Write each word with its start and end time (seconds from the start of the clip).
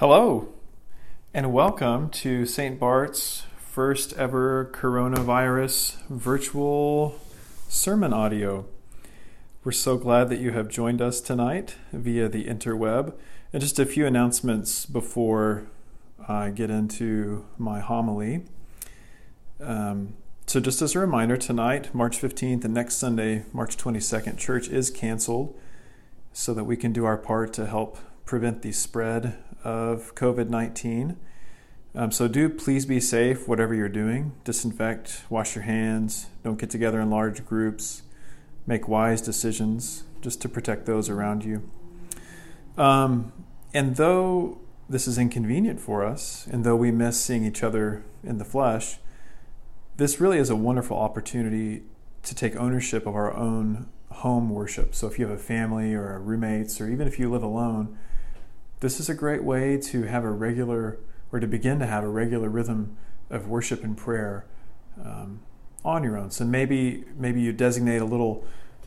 Hello, 0.00 0.48
and 1.34 1.52
welcome 1.52 2.08
to 2.08 2.46
St. 2.46 2.80
Bart's 2.80 3.42
first 3.58 4.14
ever 4.14 4.70
coronavirus 4.72 5.96
virtual 6.08 7.18
sermon 7.68 8.14
audio. 8.14 8.64
We're 9.62 9.72
so 9.72 9.98
glad 9.98 10.30
that 10.30 10.38
you 10.38 10.52
have 10.52 10.68
joined 10.68 11.02
us 11.02 11.20
tonight 11.20 11.76
via 11.92 12.30
the 12.30 12.46
interweb. 12.46 13.12
And 13.52 13.60
just 13.60 13.78
a 13.78 13.84
few 13.84 14.06
announcements 14.06 14.86
before 14.86 15.66
I 16.26 16.48
get 16.48 16.70
into 16.70 17.44
my 17.58 17.80
homily. 17.80 18.44
Um, 19.60 20.14
so, 20.46 20.60
just 20.60 20.80
as 20.80 20.96
a 20.96 20.98
reminder, 20.98 21.36
tonight, 21.36 21.94
March 21.94 22.18
15th, 22.18 22.64
and 22.64 22.72
next 22.72 22.96
Sunday, 22.96 23.44
March 23.52 23.76
22nd, 23.76 24.38
church 24.38 24.66
is 24.68 24.90
canceled 24.90 25.54
so 26.32 26.54
that 26.54 26.64
we 26.64 26.78
can 26.78 26.94
do 26.94 27.04
our 27.04 27.18
part 27.18 27.52
to 27.52 27.66
help 27.66 27.98
prevent 28.30 28.62
the 28.62 28.70
spread 28.70 29.36
of 29.64 30.14
COVID 30.14 30.48
19. 30.48 31.16
Um, 31.96 32.12
so 32.12 32.28
do 32.28 32.48
please 32.48 32.86
be 32.86 33.00
safe, 33.00 33.48
whatever 33.48 33.74
you're 33.74 33.88
doing. 33.88 34.30
Disinfect, 34.44 35.24
wash 35.28 35.56
your 35.56 35.64
hands, 35.64 36.28
don't 36.44 36.56
get 36.56 36.70
together 36.70 37.00
in 37.00 37.10
large 37.10 37.44
groups, 37.44 38.02
make 38.68 38.86
wise 38.86 39.20
decisions 39.20 40.04
just 40.20 40.40
to 40.42 40.48
protect 40.48 40.86
those 40.86 41.08
around 41.08 41.44
you. 41.44 41.68
Um, 42.78 43.32
and 43.74 43.96
though 43.96 44.60
this 44.88 45.08
is 45.08 45.18
inconvenient 45.18 45.80
for 45.80 46.04
us, 46.04 46.46
and 46.52 46.62
though 46.62 46.76
we 46.76 46.92
miss 46.92 47.20
seeing 47.20 47.44
each 47.44 47.64
other 47.64 48.04
in 48.22 48.38
the 48.38 48.44
flesh, 48.44 48.98
this 49.96 50.20
really 50.20 50.38
is 50.38 50.50
a 50.50 50.56
wonderful 50.56 50.96
opportunity 50.96 51.82
to 52.22 52.34
take 52.36 52.54
ownership 52.54 53.08
of 53.08 53.16
our 53.16 53.34
own 53.34 53.88
home 54.12 54.50
worship. 54.50 54.94
So 54.94 55.08
if 55.08 55.18
you 55.18 55.26
have 55.26 55.36
a 55.36 55.42
family 55.42 55.94
or 55.94 56.20
roommates, 56.20 56.80
or 56.80 56.88
even 56.88 57.08
if 57.08 57.18
you 57.18 57.28
live 57.28 57.42
alone, 57.42 57.98
this 58.80 58.98
is 58.98 59.08
a 59.08 59.14
great 59.14 59.44
way 59.44 59.76
to 59.76 60.02
have 60.02 60.24
a 60.24 60.30
regular, 60.30 60.98
or 61.32 61.40
to 61.40 61.46
begin 61.46 61.78
to 61.78 61.86
have 61.86 62.02
a 62.02 62.08
regular 62.08 62.48
rhythm 62.48 62.96
of 63.28 63.46
worship 63.46 63.84
and 63.84 63.96
prayer 63.96 64.46
um, 65.02 65.40
on 65.84 66.02
your 66.02 66.16
own. 66.16 66.30
So 66.30 66.44
maybe 66.44 67.04
maybe 67.16 67.40
you 67.40 67.52
designate 67.52 68.02
a 68.02 68.06
little 68.06 68.44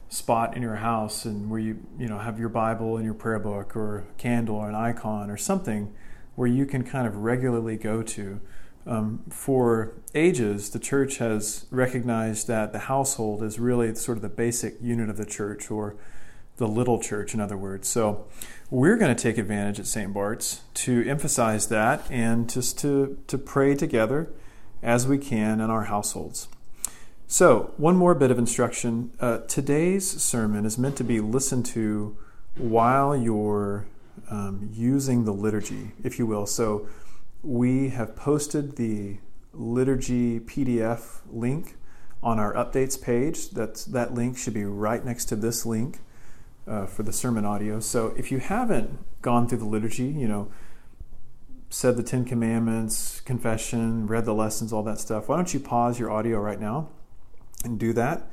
spot 0.09 0.55
in 0.55 0.61
your 0.61 0.75
house 0.75 1.25
and 1.25 1.49
where 1.49 1.59
you 1.59 1.79
you 1.97 2.07
know 2.07 2.19
have 2.19 2.39
your 2.39 2.49
Bible 2.49 2.97
and 2.97 3.05
your 3.05 3.13
prayer 3.13 3.39
book 3.39 3.75
or 3.75 3.99
a 3.99 4.03
candle 4.17 4.55
or 4.55 4.69
an 4.69 4.75
icon 4.75 5.29
or 5.29 5.37
something 5.37 5.93
where 6.35 6.47
you 6.47 6.65
can 6.65 6.83
kind 6.83 7.07
of 7.07 7.17
regularly 7.17 7.77
go 7.77 8.01
to. 8.03 8.39
Um, 8.85 9.23
for 9.29 9.93
ages, 10.13 10.71
the 10.71 10.79
church 10.79 11.17
has 11.17 11.65
recognized 11.71 12.47
that 12.47 12.73
the 12.73 12.79
household 12.79 13.41
is 13.41 13.57
really 13.57 13.95
sort 13.95 14.17
of 14.17 14.21
the 14.21 14.29
basic 14.29 14.75
unit 14.81 15.09
of 15.09 15.17
the 15.17 15.25
church, 15.25 15.71
or 15.71 15.95
the 16.57 16.67
little 16.67 16.99
church, 16.99 17.33
in 17.33 17.39
other 17.39 17.57
words. 17.57 17.87
So 17.87 18.25
we're 18.69 18.97
going 18.97 19.15
to 19.15 19.21
take 19.21 19.37
advantage 19.37 19.79
at 19.79 19.87
St. 19.87 20.13
Bart's 20.13 20.61
to 20.75 21.07
emphasize 21.07 21.67
that 21.67 22.09
and 22.09 22.49
just 22.49 22.77
to, 22.79 23.17
to 23.27 23.37
pray 23.37 23.75
together 23.75 24.29
as 24.81 25.07
we 25.07 25.17
can 25.17 25.61
in 25.61 25.69
our 25.69 25.85
households. 25.85 26.47
So, 27.27 27.73
one 27.77 27.95
more 27.95 28.13
bit 28.13 28.29
of 28.29 28.37
instruction. 28.37 29.11
Uh, 29.19 29.39
today's 29.39 30.21
sermon 30.21 30.65
is 30.65 30.77
meant 30.77 30.97
to 30.97 31.03
be 31.03 31.19
listened 31.19 31.65
to 31.67 32.15
while 32.57 33.15
you're 33.15 33.87
um, 34.29 34.69
using 34.71 35.25
the 35.25 35.33
liturgy, 35.33 35.93
if 36.03 36.19
you 36.19 36.27
will. 36.27 36.45
So, 36.45 36.87
we 37.41 37.89
have 37.89 38.15
posted 38.15 38.75
the 38.75 39.17
liturgy 39.53 40.41
PDF 40.41 41.21
link 41.31 41.75
on 42.21 42.39
our 42.39 42.53
updates 42.53 43.01
page. 43.01 43.49
That's, 43.49 43.85
that 43.85 44.13
link 44.13 44.37
should 44.37 44.53
be 44.53 44.65
right 44.65 45.03
next 45.03 45.25
to 45.25 45.35
this 45.35 45.65
link 45.65 45.99
uh, 46.67 46.85
for 46.85 47.03
the 47.03 47.13
sermon 47.13 47.45
audio. 47.45 47.79
So 47.79 48.13
if 48.17 48.31
you 48.31 48.39
haven't 48.39 48.99
gone 49.21 49.47
through 49.47 49.59
the 49.59 49.65
liturgy, 49.65 50.05
you 50.05 50.27
know, 50.27 50.51
said 51.69 51.97
the 51.97 52.03
Ten 52.03 52.23
Commandments, 52.23 53.19
confession, 53.21 54.05
read 54.05 54.25
the 54.25 54.33
lessons, 54.33 54.71
all 54.71 54.83
that 54.83 54.99
stuff, 54.99 55.27
why 55.27 55.35
don't 55.35 55.53
you 55.53 55.59
pause 55.59 55.99
your 55.99 56.11
audio 56.11 56.39
right 56.39 56.59
now 56.59 56.89
and 57.63 57.79
do 57.79 57.93
that? 57.93 58.29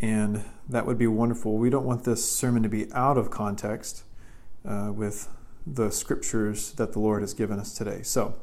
And 0.00 0.44
that 0.68 0.86
would 0.86 0.98
be 0.98 1.06
wonderful. 1.06 1.58
We 1.58 1.70
don't 1.70 1.84
want 1.84 2.04
this 2.04 2.28
sermon 2.28 2.62
to 2.62 2.68
be 2.68 2.90
out 2.92 3.18
of 3.18 3.30
context 3.30 4.04
uh, 4.66 4.90
with 4.94 5.28
the 5.66 5.90
scriptures 5.90 6.72
that 6.72 6.92
the 6.92 6.98
Lord 6.98 7.22
has 7.22 7.34
given 7.34 7.58
us 7.58 7.74
today. 7.74 8.02
So 8.02 8.34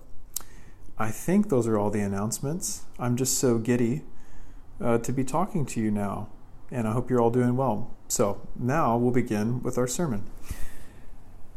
I 0.97 1.11
think 1.11 1.49
those 1.49 1.67
are 1.67 1.77
all 1.77 1.89
the 1.89 2.01
announcements. 2.01 2.83
I'm 2.97 3.15
just 3.15 3.37
so 3.37 3.57
giddy 3.57 4.03
uh, 4.79 4.99
to 4.99 5.11
be 5.11 5.23
talking 5.23 5.65
to 5.65 5.81
you 5.81 5.91
now, 5.91 6.29
and 6.71 6.87
I 6.87 6.91
hope 6.91 7.09
you're 7.09 7.21
all 7.21 7.31
doing 7.31 7.57
well. 7.57 7.97
So 8.09 8.41
now 8.55 8.97
we'll 8.97 9.11
begin 9.11 9.61
with 9.61 9.77
our 9.77 9.87
sermon. 9.87 10.23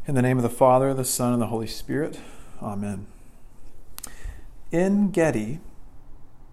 In 0.05 0.13
the 0.13 0.21
name 0.21 0.37
of 0.37 0.43
the 0.43 0.49
Father, 0.49 0.93
the 0.93 1.03
Son, 1.03 1.33
and 1.33 1.41
the 1.41 1.47
Holy 1.47 1.65
Spirit, 1.65 2.19
Amen. 2.61 3.07
En 4.71 5.09
Gedi 5.09 5.59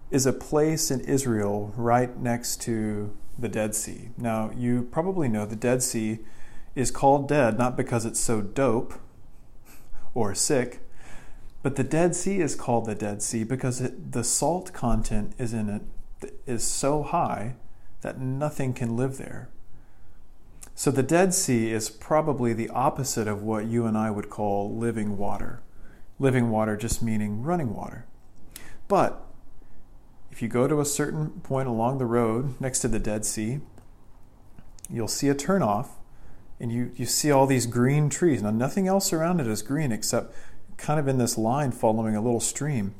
is 0.09 0.25
a 0.25 0.33
place 0.33 0.89
in 0.89 1.01
Israel 1.01 1.71
right 1.77 2.17
next 2.17 2.61
to 2.63 3.15
the 3.37 3.47
Dead 3.47 3.75
Sea. 3.75 4.09
Now, 4.17 4.49
you 4.57 4.87
probably 4.91 5.29
know 5.29 5.45
the 5.45 5.55
Dead 5.55 5.83
Sea 5.83 6.19
is 6.73 6.89
called 6.89 7.27
dead 7.27 7.59
not 7.59 7.77
because 7.77 8.03
it's 8.03 8.19
so 8.19 8.41
dope 8.41 8.95
or 10.15 10.33
sick, 10.33 10.79
but 11.61 11.75
the 11.75 11.83
Dead 11.83 12.15
Sea 12.15 12.39
is 12.39 12.55
called 12.55 12.85
the 12.85 12.95
Dead 12.95 13.21
Sea 13.21 13.43
because 13.43 13.79
it, 13.79 14.13
the 14.13 14.23
salt 14.23 14.73
content 14.73 15.33
is 15.37 15.53
in 15.53 15.69
it 15.69 16.33
is 16.47 16.63
so 16.63 17.03
high 17.03 17.55
that 18.01 18.19
nothing 18.19 18.73
can 18.73 18.97
live 18.97 19.17
there. 19.17 19.49
So 20.81 20.89
the 20.89 21.03
Dead 21.03 21.31
Sea 21.35 21.69
is 21.69 21.91
probably 21.91 22.53
the 22.53 22.69
opposite 22.69 23.27
of 23.27 23.43
what 23.43 23.67
you 23.67 23.85
and 23.85 23.95
I 23.95 24.09
would 24.09 24.31
call 24.31 24.75
living 24.75 25.15
water. 25.15 25.61
Living 26.17 26.49
water 26.49 26.75
just 26.75 27.03
meaning 27.03 27.43
running 27.43 27.75
water. 27.75 28.07
But 28.87 29.23
if 30.31 30.41
you 30.41 30.47
go 30.47 30.67
to 30.67 30.79
a 30.79 30.85
certain 30.85 31.39
point 31.41 31.67
along 31.67 31.99
the 31.99 32.07
road 32.07 32.59
next 32.59 32.79
to 32.79 32.87
the 32.87 32.97
Dead 32.97 33.25
Sea, 33.25 33.59
you'll 34.89 35.07
see 35.07 35.29
a 35.29 35.35
turnoff 35.35 35.89
and 36.59 36.71
you, 36.71 36.91
you 36.95 37.05
see 37.05 37.29
all 37.29 37.45
these 37.45 37.67
green 37.67 38.09
trees. 38.09 38.41
Now, 38.41 38.49
nothing 38.49 38.87
else 38.87 39.13
around 39.13 39.39
it 39.39 39.45
is 39.45 39.61
green 39.61 39.91
except 39.91 40.33
kind 40.77 40.99
of 40.99 41.07
in 41.07 41.19
this 41.19 41.37
line 41.37 41.71
following 41.73 42.15
a 42.15 42.21
little 42.21 42.39
stream. 42.39 42.95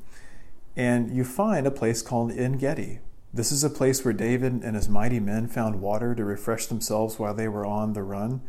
And 0.75 1.09
you 1.09 1.23
find 1.23 1.65
a 1.65 1.71
place 1.71 2.03
called 2.03 2.31
En 2.31 2.59
Gedi. 2.59 2.99
This 3.33 3.51
is 3.51 3.63
a 3.63 3.69
place 3.69 4.03
where 4.03 4.13
David 4.13 4.61
and 4.63 4.75
his 4.75 4.89
mighty 4.89 5.19
men 5.19 5.47
found 5.47 5.81
water 5.81 6.13
to 6.13 6.25
refresh 6.25 6.65
themselves 6.65 7.17
while 7.17 7.33
they 7.33 7.47
were 7.47 7.65
on 7.65 7.93
the 7.93 8.03
run. 8.03 8.41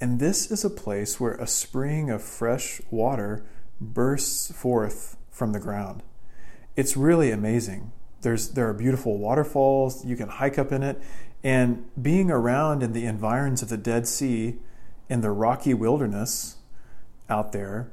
And 0.00 0.18
this 0.18 0.50
is 0.50 0.64
a 0.64 0.70
place 0.70 1.20
where 1.20 1.34
a 1.34 1.46
spring 1.46 2.10
of 2.10 2.22
fresh 2.22 2.80
water 2.90 3.44
bursts 3.80 4.52
forth 4.52 5.16
from 5.30 5.52
the 5.52 5.60
ground. 5.60 6.02
It's 6.74 6.96
really 6.96 7.30
amazing. 7.30 7.92
There's, 8.22 8.50
there 8.50 8.68
are 8.68 8.74
beautiful 8.74 9.16
waterfalls, 9.18 10.04
you 10.04 10.16
can 10.16 10.28
hike 10.28 10.58
up 10.58 10.72
in 10.72 10.82
it, 10.82 11.00
and 11.42 11.88
being 12.00 12.30
around 12.30 12.82
in 12.82 12.92
the 12.92 13.06
environs 13.06 13.62
of 13.62 13.68
the 13.68 13.76
Dead 13.76 14.06
Sea 14.06 14.56
in 15.08 15.20
the 15.20 15.30
rocky 15.30 15.72
wilderness 15.72 16.56
out 17.28 17.52
there, 17.52 17.90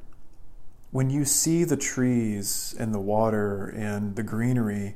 when 0.91 1.09
you 1.09 1.25
see 1.25 1.63
the 1.63 1.77
trees 1.77 2.75
and 2.79 2.93
the 2.93 2.99
water 2.99 3.67
and 3.67 4.15
the 4.15 4.23
greenery, 4.23 4.95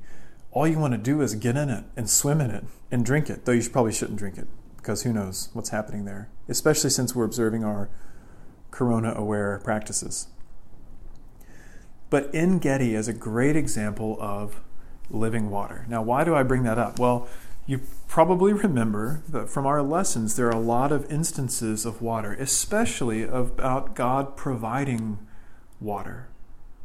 all 0.51 0.67
you 0.67 0.77
want 0.77 0.93
to 0.93 0.97
do 0.97 1.21
is 1.21 1.35
get 1.35 1.55
in 1.55 1.69
it 1.69 1.85
and 1.95 2.09
swim 2.09 2.41
in 2.41 2.51
it 2.51 2.65
and 2.91 3.05
drink 3.05 3.29
it, 3.29 3.45
though 3.45 3.51
you 3.51 3.69
probably 3.69 3.93
shouldn't 3.93 4.19
drink 4.19 4.37
it 4.37 4.47
because 4.77 5.03
who 5.03 5.13
knows 5.13 5.49
what's 5.53 5.69
happening 5.69 6.05
there, 6.05 6.29
especially 6.49 6.89
since 6.89 7.15
we're 7.15 7.23
observing 7.23 7.63
our 7.63 7.89
corona 8.71 9.13
aware 9.15 9.59
practices. 9.63 10.27
But 12.09 12.33
En 12.33 12.59
Gedi 12.59 12.95
is 12.95 13.07
a 13.07 13.13
great 13.13 13.55
example 13.55 14.17
of 14.19 14.59
living 15.09 15.49
water. 15.49 15.85
Now, 15.87 16.01
why 16.01 16.23
do 16.23 16.35
I 16.35 16.43
bring 16.43 16.63
that 16.63 16.77
up? 16.77 16.99
Well, 16.99 17.29
you 17.65 17.81
probably 18.07 18.53
remember 18.53 19.23
that 19.29 19.49
from 19.49 19.65
our 19.65 19.81
lessons, 19.81 20.35
there 20.35 20.47
are 20.47 20.57
a 20.57 20.59
lot 20.59 20.91
of 20.91 21.09
instances 21.11 21.85
of 21.85 22.01
water, 22.01 22.33
especially 22.33 23.23
about 23.23 23.95
God 23.95 24.35
providing 24.35 25.19
water. 25.79 26.27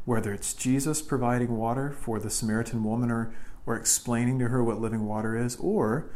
Whether 0.05 0.31
it's 0.31 0.53
Jesus 0.53 1.01
providing 1.01 1.57
water 1.57 1.91
for 1.91 2.19
the 2.19 2.29
Samaritan 2.29 2.83
woman 2.83 3.11
or 3.11 3.33
or 3.67 3.75
explaining 3.75 4.39
to 4.39 4.47
her 4.47 4.63
what 4.63 4.81
living 4.81 5.05
water 5.05 5.37
is, 5.37 5.55
or 5.57 6.09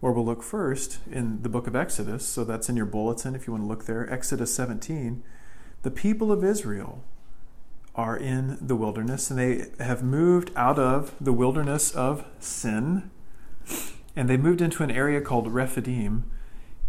or 0.00 0.12
we'll 0.12 0.24
look 0.24 0.44
first 0.44 1.00
in 1.10 1.42
the 1.42 1.48
book 1.48 1.66
of 1.66 1.74
Exodus, 1.74 2.24
so 2.24 2.44
that's 2.44 2.68
in 2.68 2.76
your 2.76 2.86
bulletin 2.86 3.34
if 3.34 3.46
you 3.46 3.52
want 3.52 3.64
to 3.64 3.68
look 3.68 3.86
there, 3.86 4.08
Exodus 4.12 4.54
17. 4.54 5.24
The 5.82 5.90
people 5.90 6.30
of 6.30 6.44
Israel 6.44 7.02
are 7.96 8.16
in 8.16 8.58
the 8.60 8.76
wilderness 8.76 9.28
and 9.28 9.38
they 9.38 9.66
have 9.82 10.04
moved 10.04 10.52
out 10.54 10.78
of 10.78 11.14
the 11.20 11.32
wilderness 11.32 11.90
of 11.90 12.24
sin 12.38 13.10
and 14.14 14.28
they 14.28 14.36
moved 14.36 14.60
into 14.60 14.84
an 14.84 14.90
area 14.90 15.20
called 15.20 15.52
Rephidim 15.52 16.30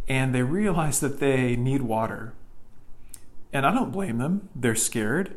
and 0.08 0.34
they 0.36 0.44
realize 0.44 1.00
that 1.00 1.20
they 1.20 1.56
need 1.56 1.82
water. 1.82 2.34
And 3.52 3.66
I 3.66 3.74
don't 3.74 3.92
blame 3.92 4.20
them. 4.20 4.50
They're 4.56 4.76
scared. 4.76 5.36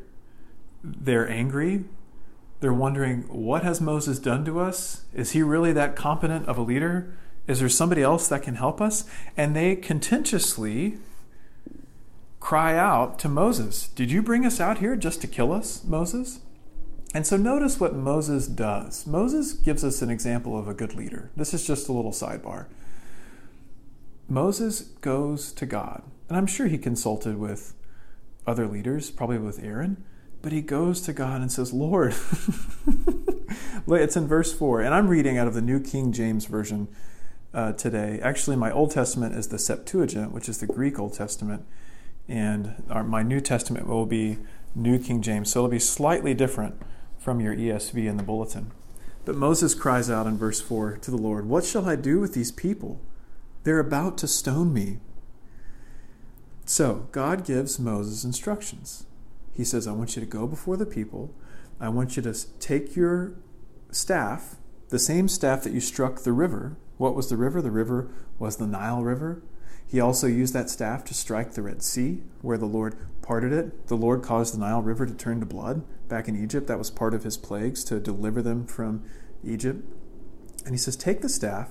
They're 0.85 1.29
angry. 1.29 1.85
They're 2.63 2.73
wondering, 2.73 3.23
what 3.23 3.65
has 3.65 3.81
Moses 3.81 4.21
done 4.21 4.45
to 4.45 4.61
us? 4.61 5.03
Is 5.13 5.33
he 5.33 5.43
really 5.43 5.73
that 5.73 5.97
competent 5.97 6.47
of 6.47 6.57
a 6.57 6.63
leader? 6.63 7.13
Is 7.49 7.59
there 7.59 7.69
somebody 7.69 8.03
else 8.03 8.29
that 8.29 8.43
can 8.43 8.55
help 8.55 8.81
us? 8.81 9.05
And 9.37 9.57
they 9.57 9.75
contentiously 9.75 10.99
cry 12.39 12.77
out 12.77 13.19
to 13.19 13.29
Moses, 13.29 13.89
Did 13.89 14.13
you 14.13 14.23
bring 14.23 14.47
us 14.47 14.61
out 14.61 14.79
here 14.79 14.95
just 14.95 15.21
to 15.23 15.27
kill 15.27 15.53
us, 15.53 15.83
Moses? 15.83 16.39
And 17.13 17.27
so 17.27 17.37
notice 17.37 17.81
what 17.81 17.97
Moses 17.97 18.47
does. 18.47 19.09
Moses 19.09 19.55
gives 19.55 19.83
us 19.83 20.01
an 20.01 20.11
example 20.11 20.57
of 20.57 20.69
a 20.69 20.75
good 20.75 20.95
leader. 20.95 21.33
This 21.37 21.53
is 21.53 21.67
just 21.67 21.89
a 21.89 21.93
little 21.93 22.13
sidebar. 22.13 22.67
Moses 24.29 24.83
goes 24.83 25.53
to 25.55 25.67
God, 25.67 26.05
and 26.29 26.39
I'm 26.39 26.47
sure 26.47 26.69
he 26.69 26.79
consulted 26.79 27.39
with 27.39 27.75
other 28.47 28.69
leaders, 28.69 29.11
probably 29.11 29.39
with 29.39 29.63
Aaron, 29.65 30.05
but 30.43 30.53
he 30.53 30.61
goes 30.61 31.01
to 31.03 31.13
God 31.13 31.41
and 31.41 31.51
says, 31.51 31.73
Lord, 31.73 32.15
it's 33.89 34.17
in 34.17 34.27
verse 34.27 34.53
4, 34.53 34.81
and 34.81 34.93
I'm 34.93 35.09
reading 35.09 35.39
out 35.39 35.47
of 35.47 35.55
the 35.55 35.63
New 35.63 35.81
King 35.81 36.13
James 36.13 36.47
Version 36.47 36.89
uh, 37.55 37.73
today. 37.73 38.19
Actually, 38.23 38.57
my 38.57 38.73
Old 38.73 38.91
Testament 38.91 39.37
is 39.37 39.49
the 39.49 39.59
Septuagint, 39.59 40.33
which 40.33 40.49
is 40.49 40.59
the 40.59 40.67
Greek 40.67 40.99
Old 40.99 41.15
Testament, 41.15 41.65
and 42.29 42.83
our, 42.91 43.05
my 43.05 43.23
New 43.23 43.41
Testament 43.41 43.87
will 43.87 44.07
be 44.07 44.39
New 44.75 44.99
King 44.99 45.23
James, 45.23 45.51
so 45.51 45.61
it'll 45.61 45.71
be 45.71 45.79
slightly 45.79 46.35
different 46.35 46.75
from 47.19 47.41
your 47.41 47.55
ESV 47.55 48.09
in 48.09 48.17
the 48.17 48.23
bulletin. 48.23 48.73
But 49.25 49.37
Moses 49.37 49.75
cries 49.75 50.11
out 50.11 50.27
in 50.27 50.37
verse 50.37 50.61
4 50.61 50.99
to 50.99 51.11
the 51.11 51.17
Lord, 51.17 51.47
What 51.47 51.65
shall 51.65 51.89
I 51.89 51.95
do 51.95 52.19
with 52.19 52.35
these 52.35 52.51
people? 52.51 53.01
They're 53.63 53.79
about 53.79 54.19
to 54.19 54.27
stone 54.27 54.75
me. 54.75 54.99
So 56.65 57.07
God 57.13 57.45
gives 57.45 57.79
Moses 57.79 58.25
instructions. 58.25 59.05
He 59.53 59.65
says, 59.65 59.87
I 59.87 59.93
want 59.93 60.17
you 60.17 60.21
to 60.21 60.27
go 60.27 60.47
before 60.47 60.77
the 60.77 60.87
people. 60.87 61.35
I 61.81 61.89
want 61.89 62.17
you 62.17 62.23
to 62.23 62.35
take 62.59 62.97
your 62.97 63.35
staff, 63.91 64.57
the 64.89 64.99
same 64.99 65.29
staff 65.29 65.63
that 65.65 65.73
you 65.73 65.81
struck 65.81 66.21
the 66.21 66.33
river. 66.33 66.77
What 66.97 67.15
was 67.15 67.29
the 67.29 67.37
river? 67.37 67.61
The 67.61 67.71
river 67.71 68.09
was 68.39 68.57
the 68.57 68.67
Nile 68.67 69.03
River. 69.03 69.43
He 69.87 70.01
also 70.01 70.27
used 70.27 70.55
that 70.55 70.71
staff 70.71 71.05
to 71.05 71.15
strike 71.15 71.53
the 71.53 71.63
Red 71.63 71.83
Sea, 71.83 72.23
where 72.41 72.57
the 72.57 72.67
Lord 72.67 72.97
parted 73.21 73.53
it. 73.53 73.89
The 73.89 73.97
Lord 73.97 74.23
caused 74.23 74.55
the 74.55 74.59
Nile 74.59 74.81
River 74.81 75.05
to 75.05 75.15
turn 75.15 75.41
to 75.41 75.47
blood 75.47 75.85
back 76.09 76.29
in 76.29 76.43
Egypt. 76.43 76.67
That 76.67 76.79
was 76.79 76.91
part 76.91 77.13
of 77.13 77.25
his 77.25 77.37
plagues 77.37 77.85
to 77.85 78.01
deliver 78.01 78.41
them 78.41 78.67
from 78.67 79.05
Egypt. 79.45 79.85
And 80.65 80.75
he 80.75 80.79
says, 80.79 80.97
Take 80.97 81.21
the 81.21 81.29
staff, 81.29 81.71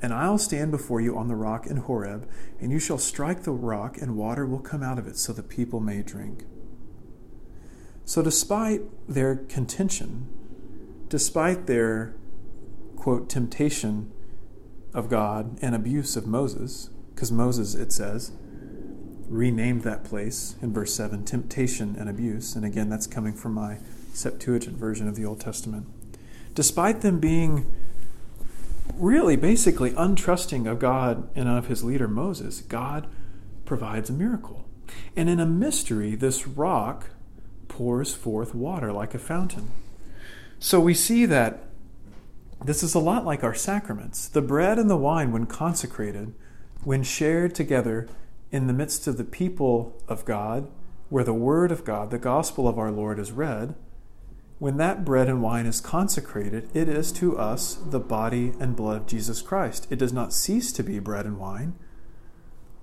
and 0.00 0.12
I'll 0.12 0.38
stand 0.38 0.70
before 0.70 1.00
you 1.00 1.16
on 1.16 1.28
the 1.28 1.34
rock 1.34 1.66
in 1.66 1.78
Horeb, 1.78 2.28
and 2.60 2.70
you 2.70 2.78
shall 2.78 2.98
strike 2.98 3.42
the 3.42 3.52
rock, 3.52 3.98
and 3.98 4.16
water 4.16 4.46
will 4.46 4.60
come 4.60 4.82
out 4.82 4.98
of 4.98 5.08
it, 5.08 5.16
so 5.16 5.32
the 5.32 5.42
people 5.42 5.80
may 5.80 6.02
drink. 6.02 6.44
So, 8.04 8.22
despite 8.22 8.82
their 9.08 9.36
contention, 9.36 10.28
despite 11.08 11.66
their, 11.66 12.14
quote, 12.96 13.28
temptation 13.28 14.12
of 14.92 15.08
God 15.08 15.58
and 15.62 15.74
abuse 15.74 16.16
of 16.16 16.26
Moses, 16.26 16.90
because 17.14 17.30
Moses, 17.30 17.74
it 17.74 17.92
says, 17.92 18.32
renamed 19.28 19.82
that 19.82 20.04
place 20.04 20.56
in 20.60 20.72
verse 20.72 20.94
7 20.94 21.24
temptation 21.24 21.96
and 21.98 22.08
abuse. 22.08 22.54
And 22.54 22.64
again, 22.64 22.88
that's 22.88 23.06
coming 23.06 23.32
from 23.32 23.54
my 23.54 23.78
Septuagint 24.12 24.76
version 24.76 25.08
of 25.08 25.16
the 25.16 25.24
Old 25.24 25.40
Testament. 25.40 25.86
Despite 26.54 27.00
them 27.00 27.18
being 27.18 27.66
really 28.94 29.36
basically 29.36 29.92
untrusting 29.92 30.70
of 30.70 30.78
God 30.78 31.28
and 31.34 31.48
of 31.48 31.68
his 31.68 31.82
leader 31.82 32.08
Moses, 32.08 32.60
God 32.60 33.06
provides 33.64 34.10
a 34.10 34.12
miracle. 34.12 34.68
And 35.16 35.30
in 35.30 35.40
a 35.40 35.46
mystery, 35.46 36.14
this 36.14 36.46
rock 36.46 37.10
pours 37.72 38.14
forth 38.14 38.54
water 38.54 38.92
like 38.92 39.14
a 39.14 39.18
fountain. 39.18 39.70
So 40.58 40.78
we 40.78 40.94
see 40.94 41.24
that 41.26 41.64
this 42.64 42.82
is 42.82 42.94
a 42.94 42.98
lot 42.98 43.24
like 43.24 43.42
our 43.42 43.54
sacraments. 43.54 44.28
The 44.28 44.42
bread 44.42 44.78
and 44.78 44.90
the 44.90 44.96
wine, 44.96 45.32
when 45.32 45.46
consecrated, 45.46 46.34
when 46.84 47.02
shared 47.02 47.54
together, 47.54 48.08
in 48.50 48.66
the 48.66 48.74
midst 48.74 49.06
of 49.06 49.16
the 49.16 49.24
people 49.24 49.98
of 50.06 50.26
God, 50.26 50.68
where 51.08 51.24
the 51.24 51.32
Word 51.32 51.72
of 51.72 51.84
God, 51.84 52.10
the 52.10 52.18
gospel 52.18 52.68
of 52.68 52.78
our 52.78 52.90
Lord, 52.90 53.18
is 53.18 53.32
read, 53.32 53.74
when 54.58 54.76
that 54.76 55.04
bread 55.04 55.28
and 55.28 55.42
wine 55.42 55.66
is 55.66 55.80
consecrated, 55.80 56.68
it 56.74 56.88
is 56.88 57.10
to 57.12 57.36
us 57.38 57.74
the 57.74 57.98
body 57.98 58.52
and 58.60 58.76
blood 58.76 58.96
of 58.98 59.06
Jesus 59.06 59.42
Christ. 59.42 59.86
It 59.90 59.98
does 59.98 60.12
not 60.12 60.34
cease 60.34 60.70
to 60.72 60.82
be 60.82 60.98
bread 60.98 61.24
and 61.24 61.38
wine, 61.38 61.74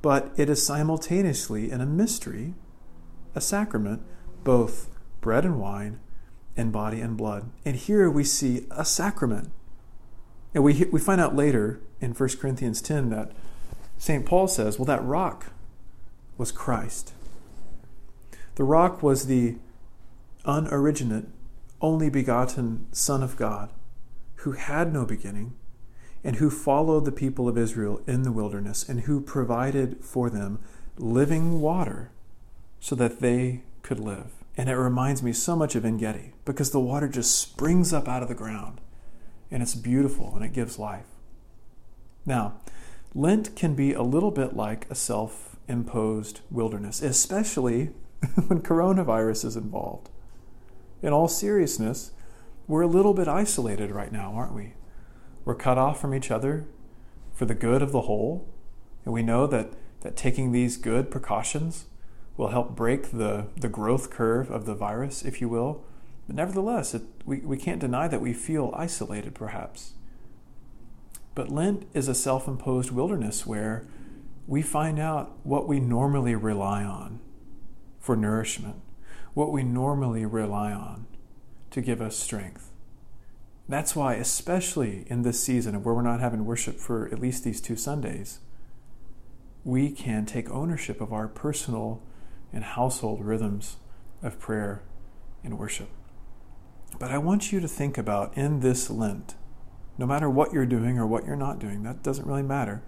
but 0.02 0.32
it 0.36 0.50
is 0.50 0.66
simultaneously 0.66 1.72
in 1.72 1.80
a 1.80 1.86
mystery, 1.86 2.56
a 3.36 3.40
sacrament, 3.40 4.02
both 4.44 4.90
bread 5.22 5.46
and 5.46 5.60
wine 5.60 6.00
and 6.56 6.72
body 6.72 7.02
and 7.02 7.18
blood. 7.18 7.50
And 7.66 7.76
here 7.76 8.10
we 8.10 8.24
see 8.24 8.66
a 8.72 8.84
sacrament. 8.86 9.52
And 10.54 10.64
we, 10.64 10.86
we 10.92 11.00
find 11.00 11.22
out 11.22 11.36
later 11.36 11.80
in 12.02 12.12
1 12.12 12.30
Corinthians 12.40 12.82
10 12.82 13.10
that 13.10 13.32
St. 13.98 14.26
Paul 14.26 14.48
says, 14.48 14.80
well, 14.80 14.86
that 14.86 15.04
rock 15.04 15.48
was 16.38 16.52
Christ. 16.52 17.14
The 18.56 18.64
rock 18.64 19.04
was 19.04 19.28
the 19.28 19.56
unoriginate, 20.46 21.28
only 21.82 22.10
begotten 22.10 22.88
Son 22.92 23.24
of 23.24 23.38
God, 23.38 23.70
who 24.38 24.54
had 24.54 24.92
no 24.92 25.06
beginning, 25.06 25.54
and 26.24 26.38
who 26.38 26.50
followed 26.50 27.06
the 27.06 27.12
people 27.12 27.48
of 27.48 27.58
Israel 27.58 28.02
in 28.08 28.24
the 28.24 28.32
wilderness, 28.32 28.88
and 28.88 29.02
who 29.02 29.22
provided 29.22 30.04
for 30.04 30.30
them 30.30 30.60
living 30.98 31.62
water 31.62 32.12
so 32.80 32.96
that 32.96 33.20
they 33.20 33.62
could 33.82 34.00
live. 34.00 34.32
And 34.58 34.70
it 34.70 34.76
reminds 34.76 35.24
me 35.24 35.32
so 35.34 35.56
much 35.56 35.76
of 35.76 35.86
Engedi 35.86 36.34
because 36.46 36.72
the 36.72 36.80
water 36.80 37.08
just 37.08 37.40
springs 37.40 37.94
up 37.94 38.08
out 38.08 38.22
of 38.22 38.30
the 38.30 38.36
ground 38.36 38.82
and 39.52 39.64
it's 39.64 39.76
beautiful 39.76 40.36
and 40.36 40.44
it 40.44 40.54
gives 40.54 40.78
life. 40.78 41.08
Now, 42.26 42.60
Lent 43.16 43.56
can 43.56 43.74
be 43.74 43.94
a 43.94 44.04
little 44.04 44.32
bit 44.32 44.56
like 44.56 44.86
a 44.90 44.96
self 44.96 45.56
imposed 45.68 46.42
wilderness, 46.52 47.02
especially 47.02 47.86
when 48.48 48.62
coronavirus 48.62 49.46
is 49.46 49.56
involved. 49.56 50.10
In 51.02 51.14
all 51.14 51.28
seriousness, 51.28 52.12
we're 52.68 52.82
a 52.82 52.88
little 52.88 53.14
bit 53.14 53.28
isolated 53.28 53.92
right 53.92 54.12
now, 54.12 54.34
aren't 54.34 54.54
we? 54.54 54.74
We're 55.46 55.56
cut 55.56 55.78
off 55.78 56.00
from 56.00 56.14
each 56.14 56.30
other 56.30 56.68
for 57.34 57.46
the 57.46 57.56
good 57.56 57.82
of 57.82 57.92
the 57.92 58.02
whole, 58.02 58.48
and 59.06 59.14
we 59.14 59.24
know 59.24 59.48
that, 59.48 59.74
that 60.02 60.16
taking 60.16 60.52
these 60.52 60.78
good 60.78 61.10
precautions 61.10 61.86
will 62.40 62.48
help 62.48 62.74
break 62.74 63.12
the, 63.12 63.48
the 63.58 63.68
growth 63.68 64.10
curve 64.10 64.50
of 64.50 64.66
the 64.66 64.74
virus, 64.74 65.26
if 65.26 65.42
you 65.42 65.50
will. 65.50 65.84
But 66.26 66.38
nevertheless, 66.38 66.94
it, 66.94 67.02
we, 67.26 67.40
we 67.40 67.58
can't 67.58 67.82
deny 67.82 68.08
that 68.08 68.22
we 68.22 68.32
feel 68.32 68.74
isolated, 68.78 69.36
perhaps. 69.36 69.92
But 71.36 71.52
Lent 71.52 71.86
is 71.94 72.08
a 72.08 72.16
self 72.16 72.48
imposed 72.48 72.92
wilderness 72.92 73.46
where 73.46 73.86
we 74.48 74.62
find 74.62 75.00
out 75.00 75.38
what 75.44 75.68
we 75.68 75.82
normally 75.82 76.34
rely 76.34 76.82
on 76.82 77.20
for 78.00 78.16
nourishment, 78.16 78.78
what 79.34 79.52
we 79.52 79.62
normally 79.62 80.26
rely 80.26 80.72
on 80.72 81.08
to 81.72 81.82
give 81.82 82.02
us 82.02 82.18
strength. 82.18 82.72
That's 83.68 83.98
why, 83.98 84.14
especially 84.14 85.04
in 85.08 85.24
this 85.24 85.44
season 85.44 85.84
where 85.84 85.94
we're 85.94 86.02
not 86.04 86.22
having 86.22 86.46
worship 86.46 86.78
for 86.78 87.10
at 87.12 87.20
least 87.20 87.44
these 87.44 87.60
two 87.60 87.76
Sundays, 87.76 88.40
we 89.66 89.92
can 89.92 90.26
take 90.26 90.50
ownership 90.50 91.02
of 91.02 91.12
our 91.12 91.28
personal 91.28 92.02
and 92.54 92.64
household 92.64 93.24
rhythms 93.24 93.78
of 94.22 94.40
prayer 94.40 94.82
and 95.44 95.58
worship. 95.58 95.90
But 96.98 97.12
I 97.12 97.18
want 97.18 97.52
you 97.52 97.60
to 97.60 97.68
think 97.68 97.98
about 97.98 98.36
in 98.36 98.62
this 98.62 98.90
Lent, 98.90 99.36
no 99.98 100.06
matter 100.06 100.30
what 100.30 100.54
you're 100.54 100.66
doing 100.66 100.98
or 100.98 101.06
what 101.06 101.26
you're 101.26 101.36
not 101.36 101.60
doing, 101.60 101.84
that 101.84 102.04
doesn't 102.04 102.28
really 102.28 102.44
matter. 102.44 102.82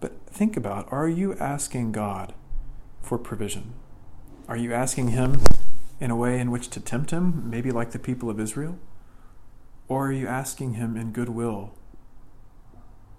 But 0.00 0.26
think 0.26 0.56
about 0.56 0.90
are 0.92 1.08
you 1.08 1.34
asking 1.34 1.92
God 1.92 2.34
for 3.00 3.18
provision? 3.18 3.74
Are 4.48 4.56
you 4.56 4.72
asking 4.72 5.08
Him 5.08 5.40
in 6.00 6.10
a 6.10 6.16
way 6.16 6.38
in 6.38 6.50
which 6.50 6.68
to 6.70 6.80
tempt 6.80 7.10
Him, 7.10 7.48
maybe 7.48 7.70
like 7.70 7.92
the 7.92 7.98
people 7.98 8.28
of 8.28 8.40
Israel? 8.40 8.78
Or 9.88 10.08
are 10.08 10.12
you 10.12 10.26
asking 10.26 10.74
Him 10.74 10.96
in 10.96 11.12
goodwill, 11.12 11.74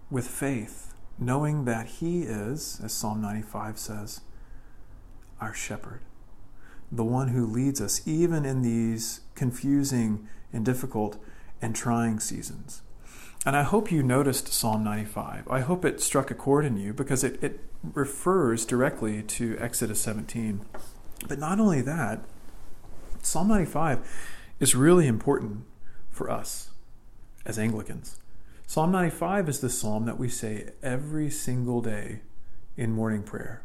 with 0.09 0.27
faith, 0.27 0.93
knowing 1.17 1.65
that 1.65 1.87
He 1.87 2.23
is, 2.23 2.79
as 2.83 2.93
Psalm 2.93 3.21
95 3.21 3.79
says, 3.79 4.21
our 5.45 5.53
shepherd, 5.53 6.01
the 6.91 7.03
one 7.03 7.29
who 7.29 7.45
leads 7.45 7.79
us 7.79 8.01
even 8.07 8.45
in 8.45 8.63
these 8.63 9.21
confusing 9.35 10.27
and 10.51 10.65
difficult 10.65 11.17
and 11.61 11.75
trying 11.75 12.19
seasons? 12.19 12.81
And 13.45 13.55
I 13.55 13.61
hope 13.61 13.91
you 13.91 14.01
noticed 14.01 14.51
Psalm 14.51 14.83
95. 14.83 15.47
I 15.47 15.59
hope 15.59 15.85
it 15.85 16.01
struck 16.01 16.31
a 16.31 16.35
chord 16.35 16.65
in 16.65 16.77
you 16.77 16.93
because 16.93 17.23
it, 17.23 17.41
it 17.43 17.59
refers 17.93 18.65
directly 18.65 19.21
to 19.21 19.55
Exodus 19.59 20.01
17. 20.01 20.65
But 21.27 21.37
not 21.37 21.59
only 21.59 21.81
that, 21.81 22.25
Psalm 23.21 23.47
95 23.49 23.99
is 24.59 24.73
really 24.73 25.05
important 25.05 25.65
for 26.09 26.31
us 26.31 26.71
as 27.45 27.59
Anglicans. 27.59 28.19
Psalm 28.65 28.91
95 28.91 29.47
is 29.47 29.59
the 29.59 29.69
psalm 29.69 30.05
that 30.05 30.17
we 30.17 30.27
say 30.27 30.69
every 30.81 31.29
single 31.29 31.81
day 31.81 32.21
in 32.75 32.91
morning 32.91 33.21
prayer. 33.21 33.64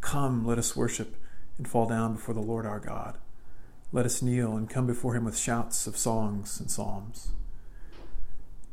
Come, 0.00 0.46
let 0.46 0.58
us 0.58 0.76
worship 0.76 1.16
and 1.58 1.68
fall 1.68 1.86
down 1.86 2.14
before 2.14 2.34
the 2.34 2.40
Lord 2.40 2.66
our 2.66 2.80
God. 2.80 3.18
Let 3.92 4.06
us 4.06 4.22
kneel 4.22 4.56
and 4.56 4.70
come 4.70 4.86
before 4.86 5.14
him 5.14 5.24
with 5.24 5.36
shouts 5.36 5.86
of 5.86 5.96
songs 5.96 6.60
and 6.60 6.70
psalms. 6.70 7.32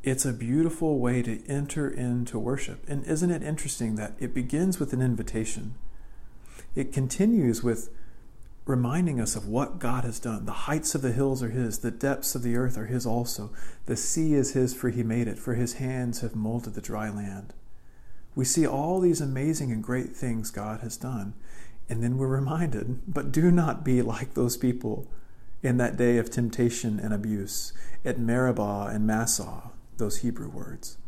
It's 0.04 0.26
a 0.26 0.32
beautiful 0.32 1.00
way 1.00 1.22
to 1.24 1.46
enter 1.48 1.90
into 1.90 2.40
worship. 2.40 2.84
And 2.88 3.04
isn't 3.06 3.32
it 3.32 3.44
interesting 3.44 3.96
that 3.96 4.14
it 4.20 4.34
begins 4.34 4.80
with 4.80 4.94
an 4.94 5.02
invitation? 5.02 5.76
it 6.78 6.94
continues 6.94 7.64
with 7.64 7.90
reminding 8.66 9.20
us 9.20 9.36
of 9.36 9.48
what 9.48 9.80
God 9.80 10.04
has 10.04 10.20
done. 10.20 10.46
The 10.46 10.52
heights 10.52 10.94
of 10.94 11.02
the 11.02 11.12
hills 11.12 11.42
are 11.42 11.50
His, 11.50 11.80
the 11.80 11.90
depths 11.90 12.36
of 12.36 12.44
the 12.44 12.56
earth 12.56 12.78
are 12.78 12.86
His 12.86 13.06
also. 13.06 13.52
The 13.88 13.98
sea 13.98 14.36
is 14.36 14.54
His, 14.54 14.76
for 14.76 14.90
He 14.90 15.02
made 15.02 15.28
it, 15.28 15.40
for 15.40 15.56
His 15.56 15.74
hands 15.74 16.22
have 16.22 16.36
molded 16.36 16.76
the 16.76 16.82
dry 16.82 17.10
land. 17.10 17.54
We 18.38 18.46
see 18.46 18.68
all 18.68 19.00
these 19.00 19.20
amazing 19.20 19.72
and 19.72 19.84
great 19.84 20.16
things 20.16 20.52
God 20.52 20.82
has 20.82 20.96
done, 20.96 21.34
and 21.90 22.04
then 22.04 22.20
we're 22.20 22.28
reminded, 22.28 23.02
but 23.12 23.32
do 23.32 23.50
not 23.50 23.84
be 23.84 24.04
like 24.04 24.36
those 24.36 24.58
people 24.58 25.08
in 25.64 25.78
that 25.78 25.98
day 25.98 26.20
of 26.20 26.30
temptation 26.30 27.00
and 27.00 27.16
abuse 27.16 27.74
at 28.06 28.20
Meribah 28.20 28.92
and 28.92 29.08
Massah, 29.08 29.72
those 29.98 30.18
Hebrew 30.18 30.50
words. 30.50 31.00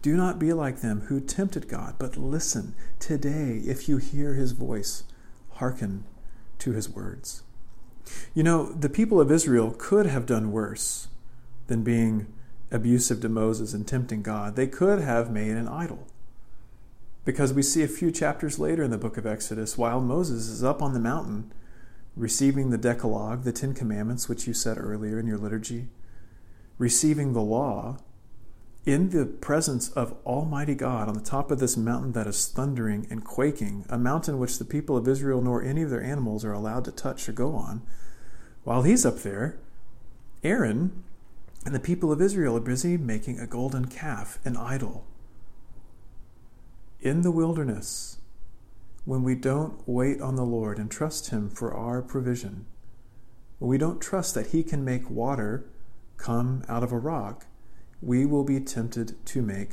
Do 0.00 0.16
not 0.16 0.38
be 0.38 0.54
like 0.54 0.80
them 0.80 1.02
who 1.08 1.20
tempted 1.20 1.68
God, 1.68 1.96
but 1.98 2.16
listen 2.16 2.74
today 2.98 3.60
if 3.66 3.86
you 3.86 3.98
hear 3.98 4.32
his 4.32 4.52
voice, 4.52 5.02
hearken 5.50 6.04
to 6.60 6.72
his 6.72 6.88
words. 6.88 7.42
You 8.32 8.44
know, 8.44 8.72
the 8.72 8.88
people 8.88 9.20
of 9.20 9.30
Israel 9.30 9.74
could 9.76 10.06
have 10.06 10.24
done 10.24 10.52
worse 10.52 11.08
than 11.66 11.82
being 11.82 12.32
abusive 12.70 13.20
to 13.20 13.28
Moses 13.28 13.74
and 13.74 13.86
tempting 13.86 14.22
God. 14.22 14.56
They 14.56 14.68
could 14.68 15.02
have 15.02 15.30
made 15.30 15.50
an 15.50 15.68
idol. 15.68 16.06
Because 17.24 17.52
we 17.52 17.62
see 17.62 17.82
a 17.82 17.88
few 17.88 18.10
chapters 18.10 18.58
later 18.58 18.82
in 18.82 18.90
the 18.90 18.98
book 18.98 19.16
of 19.16 19.26
Exodus, 19.26 19.78
while 19.78 20.00
Moses 20.00 20.48
is 20.48 20.64
up 20.64 20.82
on 20.82 20.92
the 20.92 21.00
mountain 21.00 21.52
receiving 22.16 22.70
the 22.70 22.78
Decalogue, 22.78 23.44
the 23.44 23.52
Ten 23.52 23.74
Commandments, 23.74 24.28
which 24.28 24.46
you 24.46 24.52
said 24.52 24.76
earlier 24.76 25.18
in 25.18 25.26
your 25.26 25.38
liturgy, 25.38 25.86
receiving 26.78 27.32
the 27.32 27.40
law, 27.40 27.96
in 28.84 29.10
the 29.10 29.24
presence 29.24 29.90
of 29.90 30.16
Almighty 30.26 30.74
God 30.74 31.08
on 31.08 31.14
the 31.14 31.20
top 31.20 31.52
of 31.52 31.60
this 31.60 31.76
mountain 31.76 32.12
that 32.12 32.26
is 32.26 32.48
thundering 32.48 33.06
and 33.08 33.24
quaking, 33.24 33.84
a 33.88 33.96
mountain 33.96 34.38
which 34.38 34.58
the 34.58 34.64
people 34.64 34.96
of 34.96 35.06
Israel 35.06 35.40
nor 35.40 35.62
any 35.62 35.82
of 35.82 35.90
their 35.90 36.02
animals 36.02 36.44
are 36.44 36.52
allowed 36.52 36.84
to 36.86 36.92
touch 36.92 37.28
or 37.28 37.32
go 37.32 37.54
on, 37.54 37.82
while 38.64 38.82
he's 38.82 39.06
up 39.06 39.18
there, 39.18 39.58
Aaron 40.42 41.04
and 41.64 41.74
the 41.74 41.80
people 41.80 42.10
of 42.10 42.20
Israel 42.20 42.56
are 42.56 42.60
busy 42.60 42.96
making 42.96 43.38
a 43.38 43.46
golden 43.46 43.84
calf, 43.84 44.40
an 44.44 44.56
idol. 44.56 45.06
In 47.02 47.22
the 47.22 47.32
wilderness, 47.32 48.18
when 49.04 49.24
we 49.24 49.34
don't 49.34 49.82
wait 49.88 50.20
on 50.20 50.36
the 50.36 50.44
Lord 50.44 50.78
and 50.78 50.88
trust 50.88 51.30
Him 51.30 51.50
for 51.50 51.74
our 51.74 52.00
provision, 52.00 52.64
when 53.58 53.68
we 53.68 53.76
don't 53.76 54.00
trust 54.00 54.36
that 54.36 54.48
He 54.48 54.62
can 54.62 54.84
make 54.84 55.10
water 55.10 55.64
come 56.16 56.62
out 56.68 56.84
of 56.84 56.92
a 56.92 56.98
rock, 56.98 57.46
we 58.00 58.24
will 58.24 58.44
be 58.44 58.60
tempted 58.60 59.16
to 59.26 59.42
make 59.42 59.70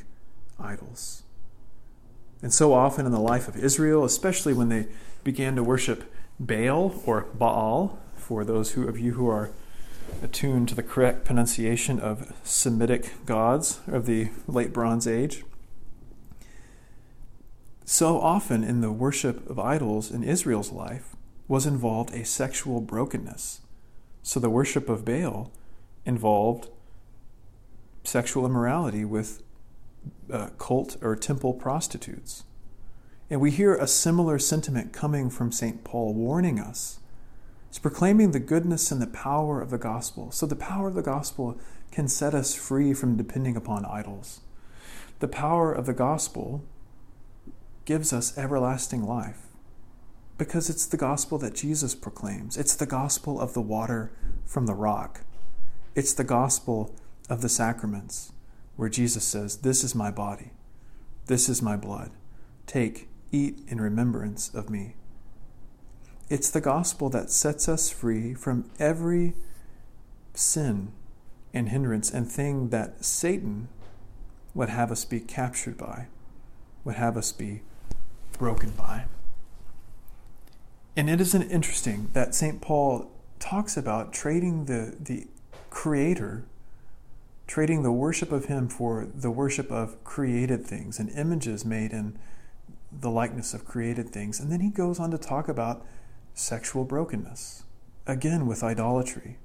idols. 0.60 1.22
And 2.42 2.52
so 2.52 2.74
often 2.74 3.06
in 3.06 3.12
the 3.12 3.20
life 3.20 3.48
of 3.48 3.56
Israel, 3.56 4.04
especially 4.04 4.54
when 4.54 4.70
they 4.70 4.88
began 5.24 5.56
to 5.56 5.62
worship 5.62 6.12
Baal 6.40 7.00
or 7.06 7.28
Baal, 7.36 8.00
for 8.16 8.44
those 8.44 8.72
who, 8.72 8.88
of 8.88 8.98
you 8.98 9.14
who 9.14 9.30
are 9.30 9.52
attuned 10.24 10.68
to 10.70 10.76
the 10.76 10.82
correct 10.82 11.26
pronunciation 11.26 12.00
of 12.00 12.34
Semitic 12.44 13.24
gods 13.28 13.82
of 13.86 14.08
the 14.08 14.30
late 14.48 14.74
Bronze 14.74 15.08
Age. 15.08 15.44
So 17.92 18.22
often 18.22 18.64
in 18.64 18.82
the 18.82 18.92
worship 18.92 19.50
of 19.50 19.58
idols 19.58 20.12
in 20.12 20.24
Israel's 20.24 20.72
life 20.72 21.16
was 21.48 21.66
involved 21.66 22.14
a 22.14 22.24
sexual 22.24 22.82
brokenness. 22.82 23.62
So 24.22 24.40
the 24.40 24.48
worship 24.48 24.90
of 24.90 25.04
Baal 25.04 25.52
involved 26.06 26.70
sexual 28.04 28.46
immorality 28.46 29.04
with 29.06 29.42
uh, 30.32 30.50
cult 30.60 30.98
or 31.02 31.16
temple 31.16 31.54
prostitutes. 31.54 32.44
And 33.28 33.42
we 33.42 33.50
hear 33.50 33.74
a 33.74 33.88
similar 33.88 34.38
sentiment 34.38 34.94
coming 34.94 35.32
from 35.32 35.52
St. 35.52 35.84
Paul 35.84 36.14
warning 36.14 36.60
us. 36.60 37.00
It's 37.70 37.80
proclaiming 37.80 38.34
the 38.34 38.40
goodness 38.40 38.92
and 38.92 39.02
the 39.02 39.08
power 39.08 39.60
of 39.60 39.72
the 39.72 39.80
gospel. 39.80 40.30
So 40.30 40.46
the 40.46 40.56
power 40.56 40.90
of 40.90 40.94
the 40.94 41.02
gospel 41.02 41.60
can 41.90 42.08
set 42.08 42.36
us 42.36 42.54
free 42.54 42.94
from 42.94 43.18
depending 43.18 43.56
upon 43.56 43.84
idols. 43.84 44.42
The 45.22 45.28
power 45.28 45.74
of 45.74 45.88
the 45.88 45.94
gospel 45.94 46.64
gives 47.90 48.14
us 48.14 48.38
everlasting 48.38 49.04
life 49.04 49.48
because 50.38 50.70
it's 50.70 50.86
the 50.86 50.96
gospel 50.96 51.40
that 51.40 51.56
Jesus 51.56 51.96
proclaims. 51.96 52.56
It's 52.56 52.76
the 52.76 52.86
gospel 52.86 53.42
of 53.42 53.56
the 53.56 53.62
water 53.62 54.12
from 54.46 54.68
the 54.68 54.76
rock. 54.76 55.22
It's 55.96 56.14
the 56.14 56.24
gospel 56.24 56.94
of 57.32 57.42
the 57.42 57.50
sacraments, 57.50 58.32
where 58.76 58.90
Jesus 58.90 59.24
says, 59.24 59.62
This 59.62 59.84
is 59.84 59.96
my 59.96 60.12
body, 60.12 60.52
this 61.26 61.50
is 61.50 61.64
my 61.64 61.76
blood. 61.76 62.12
Take, 62.68 63.10
eat 63.32 63.58
in 63.68 63.82
remembrance 63.82 64.54
of 64.54 64.70
me. 64.70 64.94
It's 66.30 66.52
the 66.52 66.62
gospel 66.62 67.10
that 67.10 67.32
sets 67.32 67.68
us 67.68 67.90
free 67.90 68.36
from 68.36 68.70
every 68.78 69.34
sin 70.36 70.92
and 71.56 71.70
hindrance 71.70 72.12
and 72.12 72.32
thing 72.32 72.70
that 72.70 73.04
Satan 73.04 73.68
would 74.54 74.70
have 74.70 74.92
us 74.92 75.06
be 75.06 75.20
captured 75.20 75.76
by, 75.76 76.06
would 76.84 76.94
have 76.94 77.18
us 77.18 77.32
be 77.32 77.64
broken 78.38 78.72
by. 78.72 79.06
And 80.96 81.10
it 81.10 81.22
isn't 81.22 81.50
interesting 81.50 82.10
that 82.14 82.36
St. 82.36 82.62
Paul 82.62 83.10
talks 83.40 83.78
about 83.78 84.12
trading 84.12 84.66
the, 84.66 84.96
the 85.00 85.28
Creator 85.70 86.46
trading 87.50 87.82
the 87.82 87.92
worship 87.92 88.32
of 88.32 88.46
Him 88.46 88.70
for 88.70 89.08
the 89.12 89.32
worship 89.32 89.72
of 89.72 90.02
created 90.04 90.66
things 90.68 91.00
and 91.00 91.10
images 91.10 91.66
made 91.66 91.92
in 91.92 92.16
the 92.92 93.10
likeness 93.10 93.56
of 93.56 93.66
created 93.66 94.10
things. 94.10 94.40
And 94.40 94.52
then 94.52 94.60
he 94.60 94.70
goes 94.70 95.00
on 95.00 95.10
to 95.12 95.18
talk 95.18 95.48
about 95.50 95.84
sexual 96.36 96.86
brokenness, 96.86 97.64
again 98.06 98.46
with 98.46 98.64
idolatry. 98.64 99.38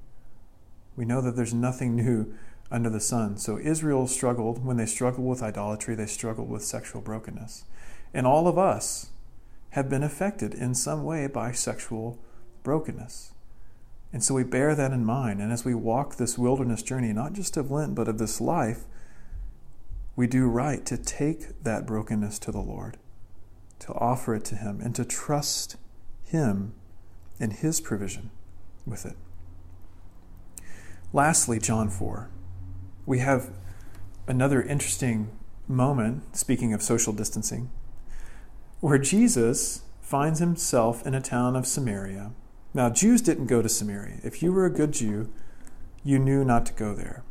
We 0.97 1.07
know 1.07 1.23
that 1.23 1.35
there's 1.35 1.55
nothing 1.55 1.97
new 1.97 2.35
under 2.71 2.91
the 2.91 3.01
sun. 3.01 3.39
So 3.39 3.59
Israel 3.59 4.07
struggled. 4.07 4.65
When 4.65 4.77
they 4.77 4.87
struggled 4.87 5.27
with 5.27 5.43
idolatry, 5.43 5.95
they 5.95 6.07
struggled 6.07 6.51
with 6.51 6.63
sexual 6.63 7.01
brokenness. 7.01 7.65
And 8.15 8.27
all 8.27 8.47
of 8.47 8.57
us 8.57 9.11
have 9.71 9.91
been 9.91 10.05
affected 10.05 10.55
in 10.55 10.75
some 10.75 11.03
way 11.03 11.27
by 11.27 11.51
sexual 11.51 12.19
brokenness. 12.63 13.33
And 14.13 14.23
so 14.23 14.35
we 14.35 14.45
bear 14.45 14.77
that 14.77 14.93
in 14.93 15.05
mind. 15.05 15.43
And 15.43 15.53
as 15.53 15.65
we 15.65 15.75
walk 15.75 16.15
this 16.15 16.39
wilderness 16.39 16.85
journey, 16.85 17.13
not 17.13 17.33
just 17.33 17.57
of 17.57 17.73
Lent, 17.73 17.97
but 17.97 18.07
of 18.07 18.19
this 18.19 18.41
life, 18.41 18.85
we 20.15 20.29
do 20.29 20.47
right 20.47 20.87
to 20.87 20.97
take 20.97 21.61
that 21.65 21.87
brokenness 21.87 22.39
to 22.39 22.53
the 22.53 22.61
Lord, 22.61 22.99
to 23.81 23.93
offer 23.95 24.37
it 24.37 24.45
to 24.45 24.55
Him, 24.55 24.81
and 24.81 24.95
to 24.95 25.05
trust 25.05 25.77
Him 26.23 26.73
and 27.41 27.53
His 27.53 27.81
provision 27.81 28.31
with 28.87 29.05
it. 29.05 29.17
Lastly, 31.13 31.59
John 31.59 31.89
4. 31.91 32.31
We 33.07 33.19
have 33.19 33.51
another 34.29 34.63
interesting 34.63 35.31
moment, 35.67 36.37
speaking 36.37 36.73
of 36.73 36.81
social 36.81 37.13
distancing, 37.13 37.71
where 38.85 38.99
Jesus 38.99 39.83
finds 40.03 40.41
himself 40.41 41.07
in 41.07 41.15
a 41.15 41.21
town 41.21 41.57
of 41.57 41.67
Samaria 41.67 42.33
now, 42.75 42.91
Jews 42.91 43.23
didn't 43.23 43.47
go 43.47 43.63
to 43.63 43.69
Samaria. 43.69 44.19
If 44.25 44.43
you 44.43 44.53
were 44.53 44.67
a 44.67 44.71
good 44.71 44.93
Jew, 44.93 45.31
you 46.03 46.19
knew 46.19 46.45
not 46.45 46.67
to 46.67 46.73
go 46.73 46.93
there. 46.93 47.23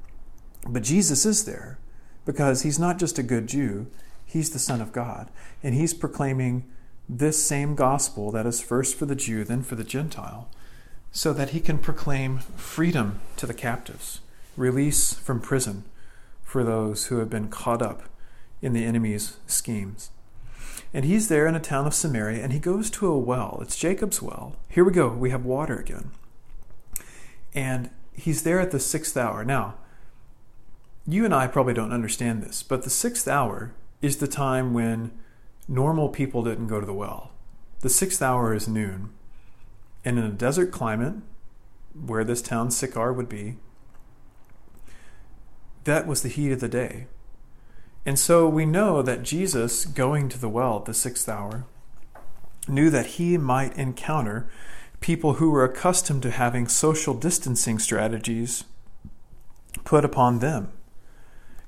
But 0.65 0.83
Jesus 0.83 1.25
is 1.25 1.43
there 1.43 1.77
because 2.25 2.61
he's 2.61 2.79
not 2.79 2.97
just 2.97 3.19
a 3.19 3.23
good 3.23 3.47
Jew, 3.47 3.87
he's 4.25 4.51
the 4.51 4.59
Son 4.59 4.79
of 4.79 4.93
God. 4.93 5.29
And 5.61 5.75
he's 5.75 5.93
proclaiming 5.93 6.63
this 7.09 7.45
same 7.45 7.75
gospel 7.75 8.31
that 8.31 8.45
is 8.45 8.61
first 8.61 8.95
for 8.95 9.05
the 9.05 9.15
Jew, 9.15 9.43
then 9.43 9.63
for 9.63 9.75
the 9.75 9.83
Gentile, 9.83 10.49
so 11.11 11.33
that 11.33 11.49
he 11.49 11.59
can 11.59 11.77
proclaim 11.77 12.39
freedom 12.55 13.19
to 13.35 13.45
the 13.45 13.53
captives, 13.53 14.21
release 14.55 15.13
from 15.13 15.41
prison 15.41 15.83
for 16.41 16.63
those 16.63 17.07
who 17.07 17.17
have 17.17 17.29
been 17.29 17.49
caught 17.49 17.81
up 17.81 18.03
in 18.61 18.71
the 18.71 18.85
enemy's 18.85 19.35
schemes. 19.45 20.09
And 20.93 21.05
he's 21.05 21.27
there 21.27 21.47
in 21.47 21.55
a 21.55 21.59
town 21.59 21.87
of 21.87 21.93
Samaria, 21.93 22.43
and 22.43 22.53
he 22.53 22.59
goes 22.59 22.89
to 22.91 23.07
a 23.07 23.17
well. 23.17 23.59
It's 23.61 23.77
Jacob's 23.77 24.21
well. 24.21 24.55
Here 24.69 24.83
we 24.83 24.91
go. 24.91 25.09
We 25.09 25.31
have 25.31 25.43
water 25.43 25.77
again. 25.77 26.11
And 27.55 27.89
he's 28.13 28.43
there 28.43 28.59
at 28.59 28.71
the 28.71 28.79
sixth 28.79 29.17
hour. 29.17 29.43
Now, 29.43 29.75
you 31.07 31.25
and 31.25 31.33
I 31.33 31.47
probably 31.47 31.73
don't 31.73 31.91
understand 31.91 32.43
this, 32.43 32.61
but 32.61 32.83
the 32.83 32.89
sixth 32.89 33.27
hour 33.27 33.73
is 34.01 34.17
the 34.17 34.27
time 34.27 34.73
when 34.73 35.11
normal 35.67 36.09
people 36.09 36.43
didn't 36.43 36.67
go 36.67 36.79
to 36.79 36.85
the 36.85 36.93
well. 36.93 37.31
The 37.81 37.89
sixth 37.89 38.21
hour 38.21 38.53
is 38.53 38.67
noon. 38.67 39.09
And 40.05 40.19
in 40.19 40.25
a 40.25 40.29
desert 40.29 40.71
climate, 40.71 41.15
where 41.93 42.23
this 42.23 42.41
town 42.41 42.71
Sychar 42.71 43.13
would 43.13 43.29
be, 43.29 43.57
that 45.85 46.07
was 46.07 46.21
the 46.21 46.29
heat 46.29 46.51
of 46.51 46.59
the 46.59 46.69
day. 46.69 47.07
And 48.05 48.19
so 48.19 48.47
we 48.47 48.65
know 48.65 49.01
that 49.01 49.23
Jesus, 49.23 49.85
going 49.85 50.29
to 50.29 50.37
the 50.37 50.49
well 50.49 50.77
at 50.79 50.85
the 50.85 50.93
sixth 50.93 51.29
hour, 51.29 51.65
knew 52.67 52.89
that 52.89 53.05
he 53.05 53.37
might 53.37 53.77
encounter 53.77 54.49
people 54.99 55.33
who 55.33 55.49
were 55.49 55.65
accustomed 55.65 56.21
to 56.23 56.31
having 56.31 56.67
social 56.67 57.13
distancing 57.13 57.79
strategies 57.79 58.63
put 59.83 60.05
upon 60.05 60.39
them. 60.39 60.71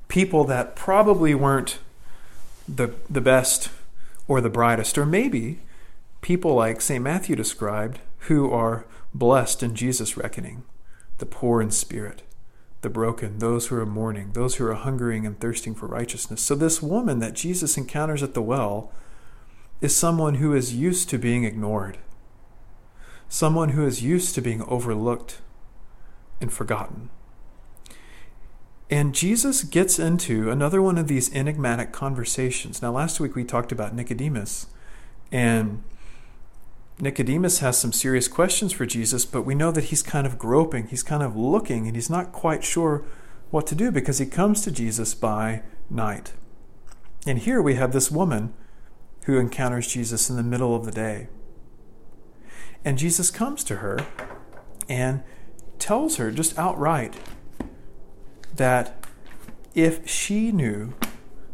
People 0.07 0.43
that 0.45 0.75
probably 0.75 1.33
weren't 1.33 1.79
the, 2.67 2.93
the 3.09 3.21
best 3.21 3.69
or 4.27 4.41
the 4.41 4.49
brightest, 4.49 4.97
or 4.97 5.05
maybe 5.05 5.59
people 6.21 6.55
like 6.55 6.81
St. 6.81 7.03
Matthew 7.03 7.35
described 7.35 7.99
who 8.19 8.51
are 8.51 8.85
blessed 9.13 9.63
in 9.63 9.75
Jesus' 9.75 10.17
reckoning 10.17 10.63
the 11.17 11.25
poor 11.25 11.61
in 11.61 11.71
spirit, 11.71 12.23
the 12.85 12.89
broken, 12.89 13.39
those 13.39 13.67
who 13.67 13.75
are 13.77 13.85
mourning, 13.85 14.31
those 14.33 14.55
who 14.55 14.65
are 14.67 14.75
hungering 14.75 15.25
and 15.25 15.39
thirsting 15.39 15.73
for 15.73 15.87
righteousness. 15.87 16.39
So, 16.39 16.53
this 16.53 16.83
woman 16.83 17.17
that 17.17 17.33
Jesus 17.33 17.77
encounters 17.77 18.21
at 18.21 18.35
the 18.35 18.43
well 18.43 18.91
is 19.81 19.95
someone 19.95 20.35
who 20.35 20.53
is 20.53 20.75
used 20.75 21.09
to 21.09 21.17
being 21.17 21.45
ignored, 21.45 21.97
someone 23.27 23.69
who 23.69 23.87
is 23.87 24.03
used 24.03 24.35
to 24.35 24.41
being 24.41 24.61
overlooked 24.67 25.41
and 26.39 26.53
forgotten. 26.53 27.09
And 28.91 29.15
Jesus 29.15 29.63
gets 29.63 29.97
into 29.97 30.51
another 30.51 30.79
one 30.79 30.99
of 30.99 31.07
these 31.07 31.33
enigmatic 31.33 31.91
conversations. 31.91 32.83
Now, 32.83 32.91
last 32.91 33.19
week 33.19 33.33
we 33.33 33.43
talked 33.43 33.71
about 33.71 33.95
Nicodemus, 33.95 34.67
and 35.31 35.83
Nicodemus 36.99 37.59
has 37.59 37.77
some 37.77 37.91
serious 37.91 38.27
questions 38.27 38.71
for 38.71 38.85
Jesus, 38.85 39.25
but 39.25 39.41
we 39.41 39.53
know 39.53 39.71
that 39.71 39.85
he's 39.85 40.01
kind 40.01 40.25
of 40.25 40.37
groping, 40.37 40.87
he's 40.87 41.03
kind 41.03 41.21
of 41.21 41.35
looking, 41.35 41.87
and 41.87 41.95
he's 41.95 42.09
not 42.09 42.31
quite 42.31 42.63
sure 42.63 43.03
what 43.51 43.67
to 43.67 43.75
do 43.75 43.91
because 43.91 44.19
he 44.19 44.25
comes 44.25 44.61
to 44.61 44.71
Jesus 44.71 45.13
by 45.13 45.61
night. 45.89 46.33
And 47.27 47.39
here 47.39 47.61
we 47.61 47.75
have 47.75 47.91
this 47.91 48.09
woman 48.09 48.53
who 49.25 49.37
encounters 49.37 49.87
Jesus 49.87 50.29
in 50.29 50.37
the 50.37 50.43
middle 50.43 50.75
of 50.75 50.85
the 50.85 50.91
day. 50.91 51.27
And 52.85 52.97
Jesus 52.97 53.31
comes 53.31 53.63
to 53.65 53.77
her 53.77 53.99
and 54.87 55.23
tells 55.79 56.17
her 56.17 56.31
just 56.31 56.57
outright 56.57 57.15
that 58.55 59.05
if 59.73 60.07
she 60.07 60.51
knew 60.51 60.93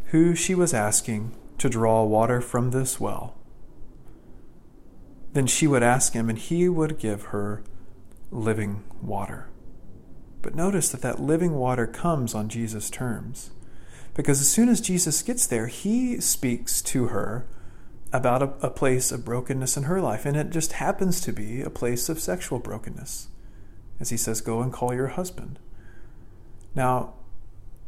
who 0.07 0.35
she 0.35 0.53
was 0.53 0.73
asking 0.73 1.35
to 1.57 1.69
draw 1.69 2.03
water 2.03 2.41
from 2.41 2.71
this 2.71 2.99
well, 2.99 3.35
then 5.33 5.47
she 5.47 5.67
would 5.67 5.83
ask 5.83 6.13
him 6.13 6.29
and 6.29 6.37
he 6.37 6.67
would 6.67 6.99
give 6.99 7.25
her 7.25 7.63
living 8.31 8.83
water. 9.01 9.49
But 10.41 10.55
notice 10.55 10.89
that 10.89 11.01
that 11.01 11.21
living 11.21 11.53
water 11.55 11.87
comes 11.87 12.33
on 12.33 12.49
Jesus' 12.49 12.89
terms. 12.89 13.51
Because 14.13 14.41
as 14.41 14.49
soon 14.49 14.69
as 14.69 14.81
Jesus 14.81 15.21
gets 15.21 15.47
there, 15.47 15.67
he 15.67 16.19
speaks 16.19 16.81
to 16.83 17.07
her 17.07 17.45
about 18.11 18.41
a, 18.41 18.67
a, 18.67 18.69
place 18.69 19.11
of 19.11 19.23
brokenness 19.23 19.77
in 19.77 19.83
her 19.83 20.01
life. 20.01 20.25
And 20.25 20.35
it 20.35 20.49
just 20.49 20.73
happens 20.73 21.21
to 21.21 21.31
be 21.31 21.61
a 21.61 21.69
place 21.69 22.09
of 22.09 22.19
sexual 22.19 22.59
brokenness. 22.59 23.29
As 23.99 24.09
he 24.09 24.17
says, 24.17 24.41
Go 24.41 24.61
and 24.61 24.73
call 24.73 24.93
your 24.93 25.07
husband. 25.07 25.59
Now, 26.75 27.13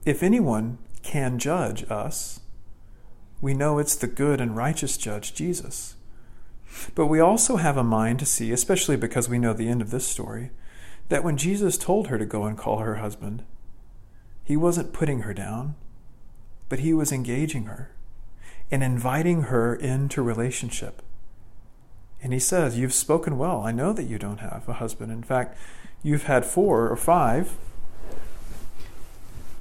if 0.05 0.23
anyone 0.23 0.77
can 1.01 1.39
judge 1.39 1.89
us, 1.89 2.39
we 3.41 3.53
know 3.53 3.79
it's 3.79 3.95
the 3.95 4.07
good 4.07 4.39
and 4.39 4.55
righteous 4.55 4.95
judge, 4.95 5.33
Jesus. 5.33 5.95
But 6.95 7.07
we 7.07 7.19
also 7.19 7.57
have 7.57 7.77
a 7.77 7.83
mind 7.83 8.19
to 8.19 8.25
see, 8.25 8.51
especially 8.51 8.95
because 8.95 9.29
we 9.29 9.39
know 9.39 9.53
the 9.53 9.69
end 9.69 9.81
of 9.81 9.91
this 9.91 10.07
story, 10.07 10.51
that 11.09 11.23
when 11.23 11.37
Jesus 11.37 11.77
told 11.77 12.07
her 12.07 12.17
to 12.17 12.25
go 12.25 12.45
and 12.45 12.57
call 12.57 12.79
her 12.79 12.95
husband, 12.95 13.43
he 14.43 14.57
wasn't 14.57 14.93
putting 14.93 15.19
her 15.21 15.33
down, 15.33 15.75
but 16.69 16.79
he 16.79 16.93
was 16.93 17.11
engaging 17.11 17.65
her 17.65 17.91
and 18.71 18.83
inviting 18.83 19.43
her 19.43 19.75
into 19.75 20.21
relationship. 20.21 21.01
And 22.21 22.33
he 22.33 22.39
says, 22.39 22.77
You've 22.77 22.93
spoken 22.93 23.37
well. 23.37 23.61
I 23.61 23.71
know 23.71 23.93
that 23.93 24.03
you 24.03 24.17
don't 24.17 24.39
have 24.39 24.67
a 24.67 24.73
husband. 24.73 25.11
In 25.11 25.23
fact, 25.23 25.57
you've 26.01 26.23
had 26.23 26.45
four 26.45 26.89
or 26.89 26.95
five, 26.95 27.55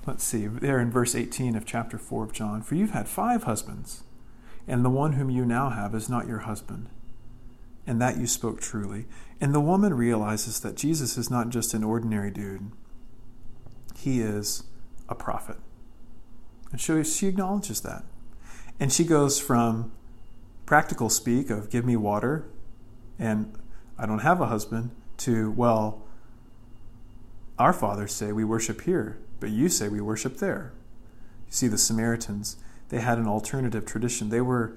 Let's 0.04 0.24
see, 0.24 0.48
there 0.48 0.80
in 0.80 0.90
verse 0.90 1.14
18 1.14 1.54
of 1.54 1.64
chapter 1.64 1.96
4 1.96 2.24
of 2.24 2.32
John. 2.32 2.62
For 2.62 2.74
you've 2.74 2.90
had 2.90 3.08
five 3.08 3.44
husbands, 3.44 4.02
and 4.66 4.84
the 4.84 4.90
one 4.90 5.12
whom 5.12 5.30
you 5.30 5.44
now 5.44 5.70
have 5.70 5.94
is 5.94 6.08
not 6.08 6.26
your 6.26 6.40
husband. 6.40 6.88
And 7.86 8.00
that 8.00 8.16
you 8.16 8.26
spoke 8.26 8.60
truly. 8.60 9.06
And 9.40 9.54
the 9.54 9.60
woman 9.60 9.94
realizes 9.94 10.60
that 10.60 10.76
Jesus 10.76 11.18
is 11.18 11.30
not 11.30 11.48
just 11.48 11.74
an 11.74 11.82
ordinary 11.82 12.30
dude, 12.30 12.70
he 13.96 14.20
is 14.20 14.64
a 15.08 15.14
prophet. 15.14 15.56
And 16.70 16.80
she, 16.80 17.02
she 17.04 17.26
acknowledges 17.26 17.80
that. 17.82 18.04
And 18.80 18.92
she 18.92 19.04
goes 19.04 19.38
from 19.38 19.92
practical 20.64 21.10
speak 21.10 21.50
of 21.50 21.70
give 21.70 21.84
me 21.84 21.96
water 21.96 22.48
and 23.18 23.52
I 23.98 24.06
don't 24.06 24.20
have 24.20 24.40
a 24.40 24.46
husband 24.46 24.90
to, 25.18 25.50
well, 25.50 26.02
our 27.58 27.72
fathers 27.72 28.12
say 28.12 28.32
we 28.32 28.44
worship 28.44 28.82
here 28.82 29.18
but 29.42 29.50
you 29.50 29.68
say 29.68 29.88
we 29.88 30.00
worship 30.00 30.36
there. 30.36 30.72
You 31.48 31.52
see, 31.52 31.66
the 31.66 31.76
Samaritans, 31.76 32.58
they 32.90 33.00
had 33.00 33.18
an 33.18 33.26
alternative 33.26 33.84
tradition. 33.84 34.28
They 34.28 34.40
were 34.40 34.76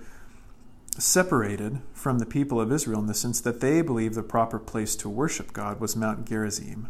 separated 1.01 1.81
from 1.93 2.19
the 2.19 2.25
people 2.25 2.59
of 2.59 2.71
Israel 2.71 2.99
in 2.99 3.07
the 3.07 3.13
sense 3.13 3.41
that 3.41 3.59
they 3.59 3.81
believed 3.81 4.15
the 4.15 4.23
proper 4.23 4.59
place 4.59 4.95
to 4.97 5.09
worship 5.09 5.53
God 5.53 5.79
was 5.79 5.95
Mount 5.95 6.25
Gerizim, 6.25 6.89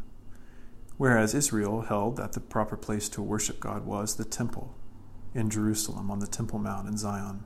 whereas 0.97 1.33
Israel 1.33 1.81
held 1.81 2.17
that 2.17 2.33
the 2.33 2.39
proper 2.39 2.77
place 2.77 3.09
to 3.09 3.21
worship 3.21 3.59
God 3.59 3.85
was 3.85 4.15
the 4.15 4.25
temple 4.25 4.75
in 5.33 5.49
Jerusalem 5.49 6.09
on 6.09 6.19
the 6.19 6.27
Temple 6.27 6.59
Mount 6.59 6.87
in 6.87 6.97
Zion. 6.97 7.43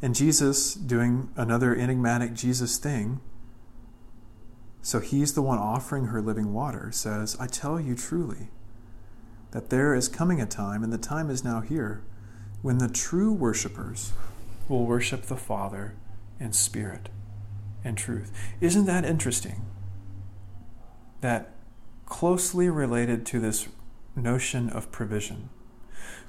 And 0.00 0.14
Jesus, 0.14 0.74
doing 0.74 1.30
another 1.36 1.74
enigmatic 1.74 2.34
Jesus 2.34 2.76
thing, 2.76 3.20
so 4.82 5.00
he's 5.00 5.34
the 5.34 5.42
one 5.42 5.58
offering 5.58 6.06
her 6.06 6.22
living 6.22 6.52
water, 6.52 6.92
says, 6.92 7.36
I 7.40 7.48
tell 7.48 7.80
you 7.80 7.96
truly 7.96 8.50
that 9.50 9.70
there 9.70 9.94
is 9.94 10.06
coming 10.06 10.40
a 10.40 10.46
time, 10.46 10.84
and 10.84 10.92
the 10.92 10.98
time 10.98 11.28
is 11.28 11.42
now 11.42 11.60
here, 11.60 12.04
when 12.62 12.78
the 12.78 12.88
true 12.88 13.32
worshippers 13.32 14.12
will 14.68 14.86
worship 14.86 15.22
the 15.22 15.36
Father 15.36 15.94
in 16.38 16.52
spirit 16.52 17.08
and 17.84 17.96
truth. 17.96 18.32
Isn't 18.60 18.86
that 18.86 19.04
interesting? 19.04 19.66
That 21.20 21.52
closely 22.04 22.68
related 22.68 23.26
to 23.26 23.40
this 23.40 23.68
notion 24.14 24.70
of 24.70 24.92
provision, 24.92 25.50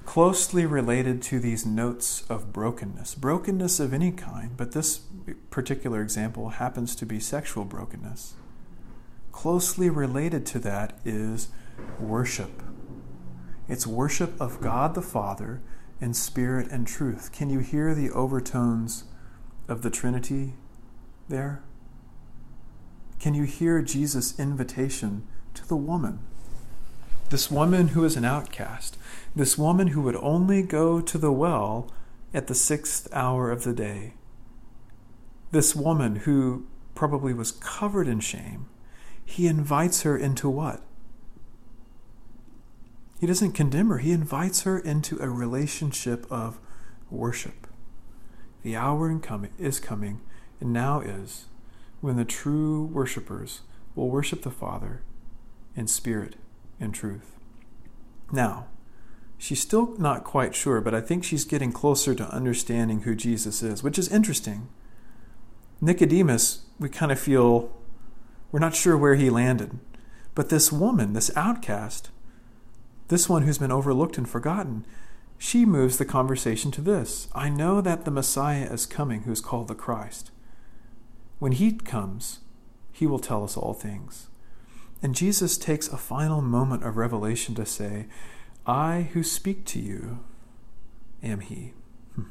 closely 0.04 0.66
related 0.66 1.22
to 1.22 1.40
these 1.40 1.64
notes 1.64 2.24
of 2.28 2.52
brokenness, 2.52 3.14
brokenness 3.14 3.80
of 3.80 3.92
any 3.92 4.12
kind, 4.12 4.56
but 4.56 4.72
this 4.72 5.00
particular 5.50 6.02
example 6.02 6.50
happens 6.50 6.96
to 6.96 7.06
be 7.06 7.20
sexual 7.20 7.64
brokenness 7.64 8.34
closely 9.38 9.88
related 9.88 10.44
to 10.44 10.58
that 10.58 10.98
is 11.04 11.46
worship. 12.00 12.60
It's 13.68 13.86
worship 13.86 14.32
of 14.40 14.60
God 14.60 14.96
the 14.96 15.00
Father 15.00 15.62
in 16.00 16.14
spirit 16.14 16.68
and 16.70 16.86
truth. 16.86 17.32
Can 17.32 17.50
you 17.50 17.60
hear 17.60 17.94
the 17.94 18.10
overtones 18.10 19.04
of 19.68 19.82
the 19.82 19.90
Trinity 19.90 20.54
there? 21.28 21.62
Can 23.18 23.34
you 23.34 23.44
hear 23.44 23.82
Jesus' 23.82 24.38
invitation 24.38 25.26
to 25.54 25.66
the 25.66 25.76
woman? 25.76 26.20
This 27.30 27.50
woman 27.50 27.88
who 27.88 28.04
is 28.04 28.16
an 28.16 28.24
outcast, 28.24 28.96
this 29.34 29.58
woman 29.58 29.88
who 29.88 30.00
would 30.02 30.16
only 30.16 30.62
go 30.62 31.00
to 31.00 31.18
the 31.18 31.32
well 31.32 31.92
at 32.32 32.46
the 32.46 32.54
sixth 32.54 33.08
hour 33.12 33.50
of 33.50 33.64
the 33.64 33.74
day, 33.74 34.14
this 35.50 35.74
woman 35.74 36.16
who 36.16 36.66
probably 36.94 37.34
was 37.34 37.52
covered 37.52 38.08
in 38.08 38.20
shame 38.20 38.66
he 39.28 39.46
invites 39.46 40.02
her 40.02 40.16
into 40.16 40.48
what? 40.48 40.82
He 43.20 43.26
doesn't 43.26 43.52
condemn 43.52 43.88
her, 43.88 43.98
he 43.98 44.12
invites 44.12 44.62
her 44.62 44.78
into 44.78 45.18
a 45.20 45.28
relationship 45.28 46.26
of 46.30 46.58
worship. 47.10 47.66
The 48.62 48.76
hour 48.76 49.20
is 49.58 49.80
coming, 49.80 50.20
and 50.60 50.72
now 50.72 51.00
is, 51.00 51.46
when 52.00 52.16
the 52.16 52.24
true 52.24 52.84
worshippers 52.84 53.62
will 53.94 54.08
worship 54.08 54.42
the 54.42 54.50
Father 54.50 55.02
in 55.74 55.86
spirit 55.88 56.36
and 56.78 56.94
truth. 56.94 57.36
Now, 58.30 58.66
she's 59.36 59.60
still 59.60 59.96
not 59.98 60.24
quite 60.24 60.54
sure, 60.54 60.80
but 60.80 60.94
I 60.94 61.00
think 61.00 61.24
she's 61.24 61.44
getting 61.44 61.72
closer 61.72 62.14
to 62.14 62.34
understanding 62.34 63.02
who 63.02 63.14
Jesus 63.14 63.62
is, 63.62 63.82
which 63.82 63.98
is 63.98 64.12
interesting. 64.12 64.68
Nicodemus, 65.80 66.66
we 66.78 66.88
kind 66.88 67.10
of 67.10 67.18
feel 67.18 67.72
we're 68.50 68.60
not 68.60 68.74
sure 68.74 68.96
where 68.96 69.14
he 69.14 69.30
landed. 69.30 69.78
But 70.34 70.48
this 70.48 70.70
woman, 70.72 71.12
this 71.12 71.30
outcast, 71.36 72.10
this 73.08 73.28
one 73.28 73.42
who's 73.42 73.58
been 73.58 73.72
overlooked 73.72 74.18
and 74.18 74.28
forgotten, 74.28 74.86
she 75.38 75.64
moves 75.64 75.96
the 75.96 76.04
conversation 76.04 76.70
to 76.72 76.80
this 76.80 77.28
I 77.34 77.48
know 77.48 77.80
that 77.80 78.04
the 78.04 78.10
Messiah 78.10 78.70
is 78.72 78.86
coming, 78.86 79.22
who's 79.22 79.40
called 79.40 79.68
the 79.68 79.74
Christ. 79.74 80.30
When 81.38 81.52
he 81.52 81.72
comes, 81.72 82.40
he 82.92 83.06
will 83.06 83.18
tell 83.18 83.44
us 83.44 83.56
all 83.56 83.74
things. 83.74 84.28
And 85.02 85.14
Jesus 85.14 85.56
takes 85.56 85.88
a 85.88 85.96
final 85.96 86.42
moment 86.42 86.84
of 86.84 86.96
revelation 86.96 87.54
to 87.54 87.64
say, 87.64 88.08
I 88.66 89.08
who 89.12 89.22
speak 89.22 89.64
to 89.66 89.78
you 89.78 90.24
am 91.22 91.40
he. 91.40 91.74
Hmm. 92.16 92.22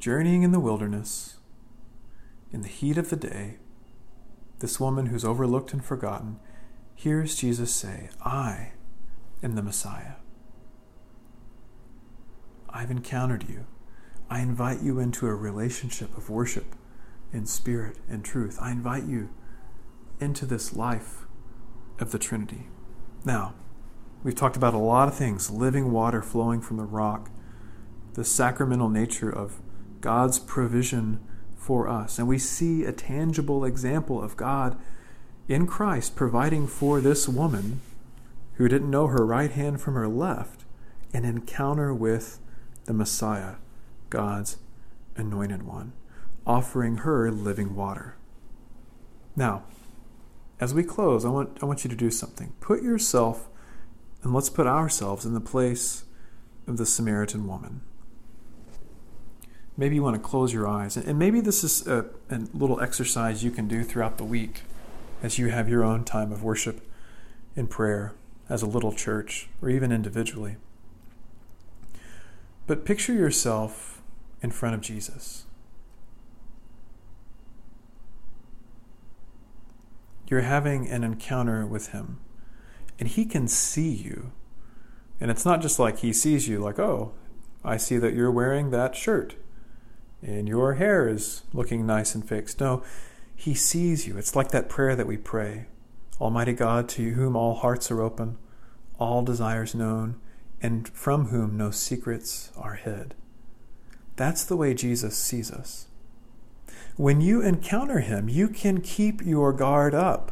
Journeying 0.00 0.42
in 0.42 0.50
the 0.50 0.58
wilderness, 0.58 1.36
in 2.52 2.62
the 2.62 2.68
heat 2.68 2.98
of 2.98 3.08
the 3.10 3.16
day, 3.16 3.58
this 4.58 4.80
woman 4.80 5.06
who's 5.06 5.24
overlooked 5.24 5.72
and 5.72 5.84
forgotten 5.84 6.40
hears 6.94 7.36
Jesus 7.36 7.74
say, 7.74 8.10
I 8.24 8.72
am 9.42 9.54
the 9.54 9.62
Messiah. 9.62 10.14
I've 12.70 12.90
encountered 12.90 13.48
you. 13.48 13.66
I 14.30 14.40
invite 14.40 14.80
you 14.80 14.98
into 14.98 15.26
a 15.26 15.34
relationship 15.34 16.16
of 16.16 16.30
worship 16.30 16.74
in 17.32 17.46
spirit 17.46 17.96
and 18.08 18.24
truth. 18.24 18.58
I 18.60 18.72
invite 18.72 19.04
you 19.04 19.30
into 20.20 20.46
this 20.46 20.74
life 20.74 21.26
of 21.98 22.12
the 22.12 22.18
Trinity. 22.18 22.68
Now, 23.24 23.54
we've 24.22 24.34
talked 24.34 24.56
about 24.56 24.74
a 24.74 24.78
lot 24.78 25.08
of 25.08 25.14
things 25.14 25.50
living 25.50 25.92
water 25.92 26.22
flowing 26.22 26.60
from 26.60 26.76
the 26.76 26.84
rock, 26.84 27.30
the 28.14 28.24
sacramental 28.24 28.88
nature 28.88 29.30
of 29.30 29.60
God's 30.00 30.38
provision 30.38 31.20
for 31.56 31.88
us. 31.88 32.18
And 32.18 32.26
we 32.26 32.38
see 32.38 32.84
a 32.84 32.92
tangible 32.92 33.64
example 33.64 34.22
of 34.22 34.36
God 34.36 34.78
in 35.52 35.66
Christ 35.66 36.16
providing 36.16 36.66
for 36.66 37.00
this 37.00 37.28
woman 37.28 37.80
who 38.54 38.68
didn't 38.68 38.90
know 38.90 39.08
her 39.08 39.24
right 39.24 39.50
hand 39.50 39.80
from 39.80 39.94
her 39.94 40.08
left 40.08 40.64
an 41.12 41.26
encounter 41.26 41.92
with 41.92 42.38
the 42.86 42.94
Messiah, 42.94 43.56
God's 44.08 44.56
anointed 45.14 45.62
one, 45.64 45.92
offering 46.46 46.98
her 46.98 47.30
living 47.30 47.76
water. 47.76 48.16
Now, 49.36 49.64
as 50.58 50.72
we 50.72 50.84
close, 50.84 51.24
I 51.26 51.28
want, 51.28 51.58
I 51.62 51.66
want 51.66 51.84
you 51.84 51.90
to 51.90 51.96
do 51.96 52.10
something. 52.10 52.54
Put 52.60 52.82
yourself, 52.82 53.48
and 54.22 54.32
let's 54.32 54.48
put 54.48 54.66
ourselves 54.66 55.26
in 55.26 55.34
the 55.34 55.40
place 55.40 56.04
of 56.66 56.78
the 56.78 56.86
Samaritan 56.86 57.46
woman. 57.46 57.82
Maybe 59.76 59.96
you 59.96 60.02
want 60.02 60.16
to 60.16 60.22
close 60.22 60.52
your 60.54 60.66
eyes. 60.66 60.96
And 60.96 61.18
maybe 61.18 61.40
this 61.40 61.62
is 61.62 61.86
a, 61.86 62.06
a 62.30 62.38
little 62.54 62.80
exercise 62.80 63.44
you 63.44 63.50
can 63.50 63.68
do 63.68 63.84
throughout 63.84 64.16
the 64.16 64.24
week 64.24 64.62
as 65.22 65.38
you 65.38 65.48
have 65.48 65.68
your 65.68 65.84
own 65.84 66.04
time 66.04 66.32
of 66.32 66.42
worship 66.42 66.86
in 67.56 67.66
prayer 67.66 68.14
as 68.48 68.62
a 68.62 68.66
little 68.66 68.92
church 68.92 69.48
or 69.62 69.70
even 69.70 69.92
individually. 69.92 70.56
But 72.66 72.84
picture 72.84 73.12
yourself 73.14 74.02
in 74.42 74.50
front 74.50 74.74
of 74.74 74.80
Jesus. 74.80 75.46
you're 80.32 80.40
having 80.40 80.88
an 80.88 81.04
encounter 81.04 81.66
with 81.66 81.88
him 81.88 82.18
and 82.98 83.06
he 83.06 83.26
can 83.26 83.46
see 83.46 83.90
you. 83.90 84.32
And 85.20 85.30
it's 85.30 85.44
not 85.44 85.60
just 85.60 85.78
like 85.78 85.98
he 85.98 86.10
sees 86.14 86.48
you, 86.48 86.58
like, 86.58 86.78
oh, 86.78 87.12
I 87.62 87.76
see 87.76 87.98
that 87.98 88.14
you're 88.14 88.30
wearing 88.30 88.70
that 88.70 88.96
shirt 88.96 89.34
and 90.22 90.48
your 90.48 90.74
hair 90.74 91.06
is 91.06 91.42
looking 91.52 91.84
nice 91.84 92.14
and 92.14 92.26
fixed. 92.26 92.60
No, 92.60 92.82
he 93.42 93.54
sees 93.54 94.06
you. 94.06 94.16
It's 94.16 94.36
like 94.36 94.52
that 94.52 94.68
prayer 94.68 94.94
that 94.94 95.08
we 95.08 95.16
pray 95.16 95.66
Almighty 96.20 96.52
God, 96.52 96.88
to 96.90 97.10
whom 97.14 97.34
all 97.34 97.56
hearts 97.56 97.90
are 97.90 98.00
open, 98.00 98.36
all 99.00 99.24
desires 99.24 99.74
known, 99.74 100.14
and 100.60 100.88
from 100.90 101.26
whom 101.26 101.56
no 101.56 101.72
secrets 101.72 102.52
are 102.56 102.74
hid. 102.74 103.16
That's 104.14 104.44
the 104.44 104.56
way 104.56 104.74
Jesus 104.74 105.16
sees 105.16 105.50
us. 105.50 105.88
When 106.96 107.20
you 107.20 107.42
encounter 107.42 107.98
him, 107.98 108.28
you 108.28 108.46
can 108.46 108.80
keep 108.80 109.20
your 109.26 109.52
guard 109.52 109.92
up. 109.92 110.30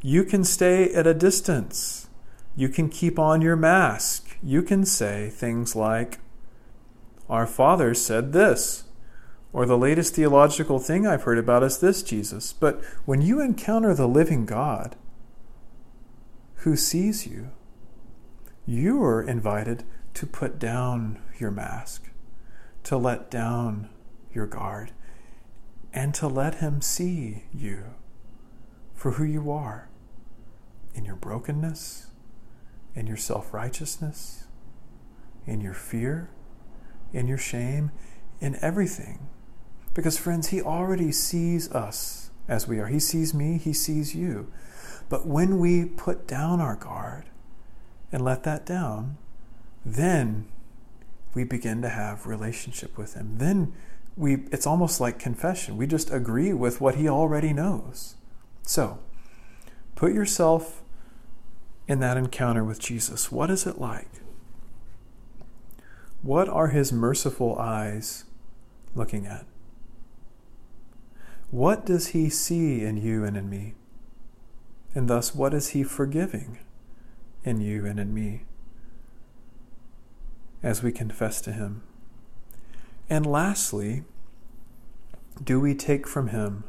You 0.00 0.22
can 0.22 0.44
stay 0.44 0.92
at 0.92 1.08
a 1.08 1.14
distance. 1.14 2.08
You 2.54 2.68
can 2.68 2.88
keep 2.88 3.18
on 3.18 3.42
your 3.42 3.56
mask. 3.56 4.36
You 4.40 4.62
can 4.62 4.84
say 4.84 5.30
things 5.30 5.74
like, 5.74 6.20
Our 7.28 7.48
Father 7.48 7.94
said 7.94 8.32
this, 8.32 8.84
or 9.52 9.66
the 9.66 9.78
latest 9.78 10.14
theological 10.14 10.78
thing 10.78 11.06
I've 11.06 11.24
heard 11.24 11.38
about 11.38 11.62
is 11.62 11.78
this, 11.78 12.02
Jesus. 12.02 12.52
But 12.52 12.82
when 13.04 13.20
you 13.20 13.40
encounter 13.40 13.94
the 13.94 14.06
living 14.06 14.46
God 14.46 14.96
who 16.56 16.76
sees 16.76 17.26
you, 17.26 17.50
you 18.66 19.02
are 19.02 19.22
invited 19.22 19.84
to 20.14 20.26
put 20.26 20.58
down 20.58 21.20
your 21.38 21.50
mask, 21.50 22.10
to 22.84 22.96
let 22.96 23.30
down 23.30 23.88
your 24.32 24.46
guard, 24.46 24.92
and 25.92 26.14
to 26.14 26.28
let 26.28 26.56
Him 26.56 26.80
see 26.80 27.44
you 27.52 27.94
for 28.94 29.12
who 29.12 29.24
you 29.24 29.50
are 29.50 29.88
in 30.94 31.04
your 31.04 31.16
brokenness, 31.16 32.08
in 32.94 33.06
your 33.06 33.16
self 33.16 33.54
righteousness, 33.54 34.44
in 35.46 35.60
your 35.60 35.74
fear, 35.74 36.30
in 37.12 37.26
your 37.26 37.38
shame, 37.38 37.90
in 38.40 38.56
everything. 38.62 39.29
Because, 40.00 40.16
friends, 40.16 40.48
He 40.48 40.62
already 40.62 41.12
sees 41.12 41.70
us 41.72 42.30
as 42.48 42.66
we 42.66 42.78
are. 42.78 42.86
He 42.86 42.98
sees 42.98 43.34
me, 43.34 43.58
He 43.58 43.74
sees 43.74 44.14
you. 44.14 44.50
But 45.10 45.26
when 45.26 45.58
we 45.58 45.84
put 45.84 46.26
down 46.26 46.58
our 46.58 46.74
guard 46.74 47.24
and 48.10 48.24
let 48.24 48.44
that 48.44 48.64
down, 48.64 49.18
then 49.84 50.48
we 51.34 51.44
begin 51.44 51.82
to 51.82 51.90
have 51.90 52.26
relationship 52.26 52.96
with 52.96 53.12
Him. 53.12 53.34
Then 53.36 53.74
we 54.16 54.46
it's 54.50 54.66
almost 54.66 55.02
like 55.02 55.18
confession. 55.18 55.76
We 55.76 55.86
just 55.86 56.10
agree 56.10 56.54
with 56.54 56.80
what 56.80 56.94
he 56.94 57.06
already 57.06 57.52
knows. 57.52 58.14
So, 58.62 59.00
put 59.96 60.14
yourself 60.14 60.82
in 61.86 62.00
that 62.00 62.16
encounter 62.16 62.64
with 62.64 62.78
Jesus. 62.78 63.30
What 63.30 63.50
is 63.50 63.66
it 63.66 63.78
like? 63.78 64.08
What 66.22 66.48
are 66.48 66.68
his 66.68 66.90
merciful 66.90 67.58
eyes 67.58 68.24
looking 68.94 69.26
at? 69.26 69.44
What 71.50 71.84
does 71.84 72.08
he 72.08 72.28
see 72.28 72.84
in 72.84 72.96
you 72.96 73.24
and 73.24 73.36
in 73.36 73.50
me? 73.50 73.74
And 74.94 75.08
thus, 75.08 75.34
what 75.34 75.52
is 75.52 75.70
he 75.70 75.82
forgiving 75.82 76.58
in 77.44 77.60
you 77.60 77.86
and 77.86 77.98
in 77.98 78.14
me 78.14 78.44
as 80.62 80.82
we 80.82 80.92
confess 80.92 81.40
to 81.42 81.52
him? 81.52 81.82
And 83.08 83.26
lastly, 83.26 84.04
do 85.42 85.58
we 85.58 85.74
take 85.74 86.06
from 86.06 86.28
him 86.28 86.64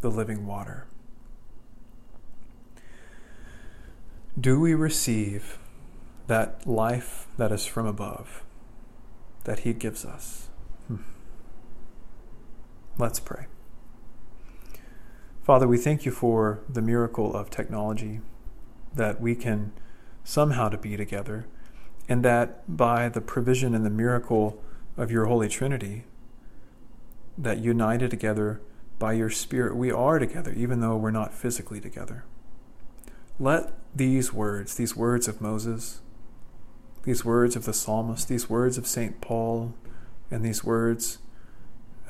the 0.00 0.10
living 0.10 0.46
water? 0.46 0.86
Do 4.38 4.60
we 4.60 4.74
receive 4.74 5.58
that 6.26 6.66
life 6.66 7.26
that 7.36 7.50
is 7.50 7.66
from 7.66 7.86
above 7.86 8.44
that 9.44 9.60
he 9.60 9.72
gives 9.72 10.04
us? 10.04 10.48
Hmm. 10.86 10.96
Let's 12.98 13.20
pray. 13.20 13.46
Father, 15.42 15.66
we 15.66 15.78
thank 15.78 16.04
you 16.04 16.12
for 16.12 16.60
the 16.68 16.82
miracle 16.82 17.34
of 17.34 17.48
technology 17.48 18.20
that 18.94 19.20
we 19.20 19.34
can 19.34 19.72
somehow 20.22 20.68
to 20.68 20.76
be 20.76 20.96
together, 20.96 21.46
and 22.08 22.22
that 22.24 22.76
by 22.76 23.08
the 23.08 23.22
provision 23.22 23.74
and 23.74 23.84
the 23.84 23.90
miracle 23.90 24.62
of 24.98 25.10
your 25.10 25.26
Holy 25.26 25.48
Trinity, 25.48 26.04
that 27.38 27.58
united 27.58 28.10
together 28.10 28.60
by 28.98 29.14
your 29.14 29.30
Spirit, 29.30 29.74
we 29.76 29.90
are 29.90 30.18
together, 30.18 30.52
even 30.52 30.80
though 30.80 30.96
we're 30.96 31.10
not 31.10 31.32
physically 31.32 31.80
together. 31.80 32.24
Let 33.38 33.72
these 33.96 34.34
words, 34.34 34.74
these 34.74 34.94
words 34.94 35.26
of 35.26 35.40
Moses, 35.40 36.02
these 37.04 37.24
words 37.24 37.56
of 37.56 37.64
the 37.64 37.72
psalmist, 37.72 38.28
these 38.28 38.50
words 38.50 38.76
of 38.76 38.86
St. 38.86 39.22
Paul, 39.22 39.72
and 40.30 40.44
these 40.44 40.62
words 40.62 41.18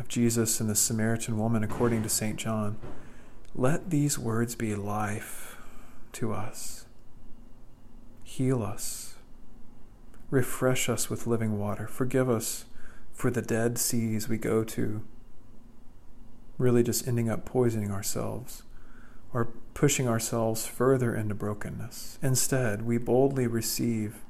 of 0.01 0.09
Jesus 0.09 0.61
and 0.61 0.69
the 0.69 0.75
Samaritan 0.75 1.39
woman, 1.39 1.63
according 1.63 2.03
to 2.03 2.09
St. 2.09 2.37
John, 2.37 2.77
let 3.55 3.91
these 3.91 4.19
words 4.19 4.55
be 4.55 4.75
life 4.75 5.57
to 6.13 6.33
us. 6.33 6.87
Heal 8.23 8.63
us. 8.63 9.17
Refresh 10.31 10.89
us 10.89 11.11
with 11.11 11.27
living 11.27 11.59
water. 11.59 11.87
Forgive 11.87 12.31
us 12.31 12.65
for 13.13 13.31
the 13.31 13.43
dead 13.43 13.77
seas 13.77 14.29
we 14.29 14.39
go 14.39 14.65
to, 14.65 15.03
really 16.57 16.83
just 16.83 17.07
ending 17.07 17.29
up 17.29 17.45
poisoning 17.45 17.91
ourselves 17.91 18.63
or 19.35 19.53
pushing 19.75 20.09
ourselves 20.09 20.67
further 20.67 21.15
into 21.15 21.35
brokenness. 21.35 22.19
Instead, 22.23 22.83
we 22.83 22.99
boldly 22.99 23.47
receive 23.47 24.25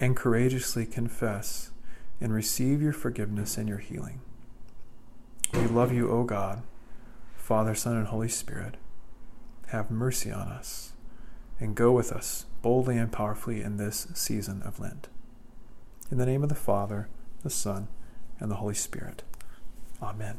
and 0.00 0.16
courageously 0.16 0.86
confess 0.86 1.70
and 2.20 2.32
receive 2.32 2.82
your 2.82 2.92
forgiveness 2.92 3.56
and 3.56 3.68
your 3.68 3.78
healing. 3.78 4.20
We 5.52 5.66
love 5.66 5.92
you, 5.92 6.10
O 6.10 6.24
God, 6.24 6.62
Father, 7.44 7.74
Son, 7.74 7.94
and 7.94 8.06
Holy 8.06 8.30
Spirit. 8.30 8.78
Have 9.66 9.90
mercy 9.90 10.32
on 10.32 10.48
us 10.48 10.94
and 11.60 11.74
go 11.74 11.92
with 11.92 12.10
us 12.10 12.46
boldly 12.62 12.96
and 12.96 13.12
powerfully 13.12 13.60
in 13.60 13.76
this 13.76 14.08
season 14.14 14.62
of 14.62 14.80
Lent. 14.80 15.08
In 16.10 16.16
the 16.16 16.24
name 16.24 16.42
of 16.42 16.48
the 16.48 16.54
Father, 16.54 17.06
the 17.42 17.50
Son, 17.50 17.88
and 18.40 18.50
the 18.50 18.56
Holy 18.56 18.72
Spirit. 18.72 19.24
Amen. 20.02 20.38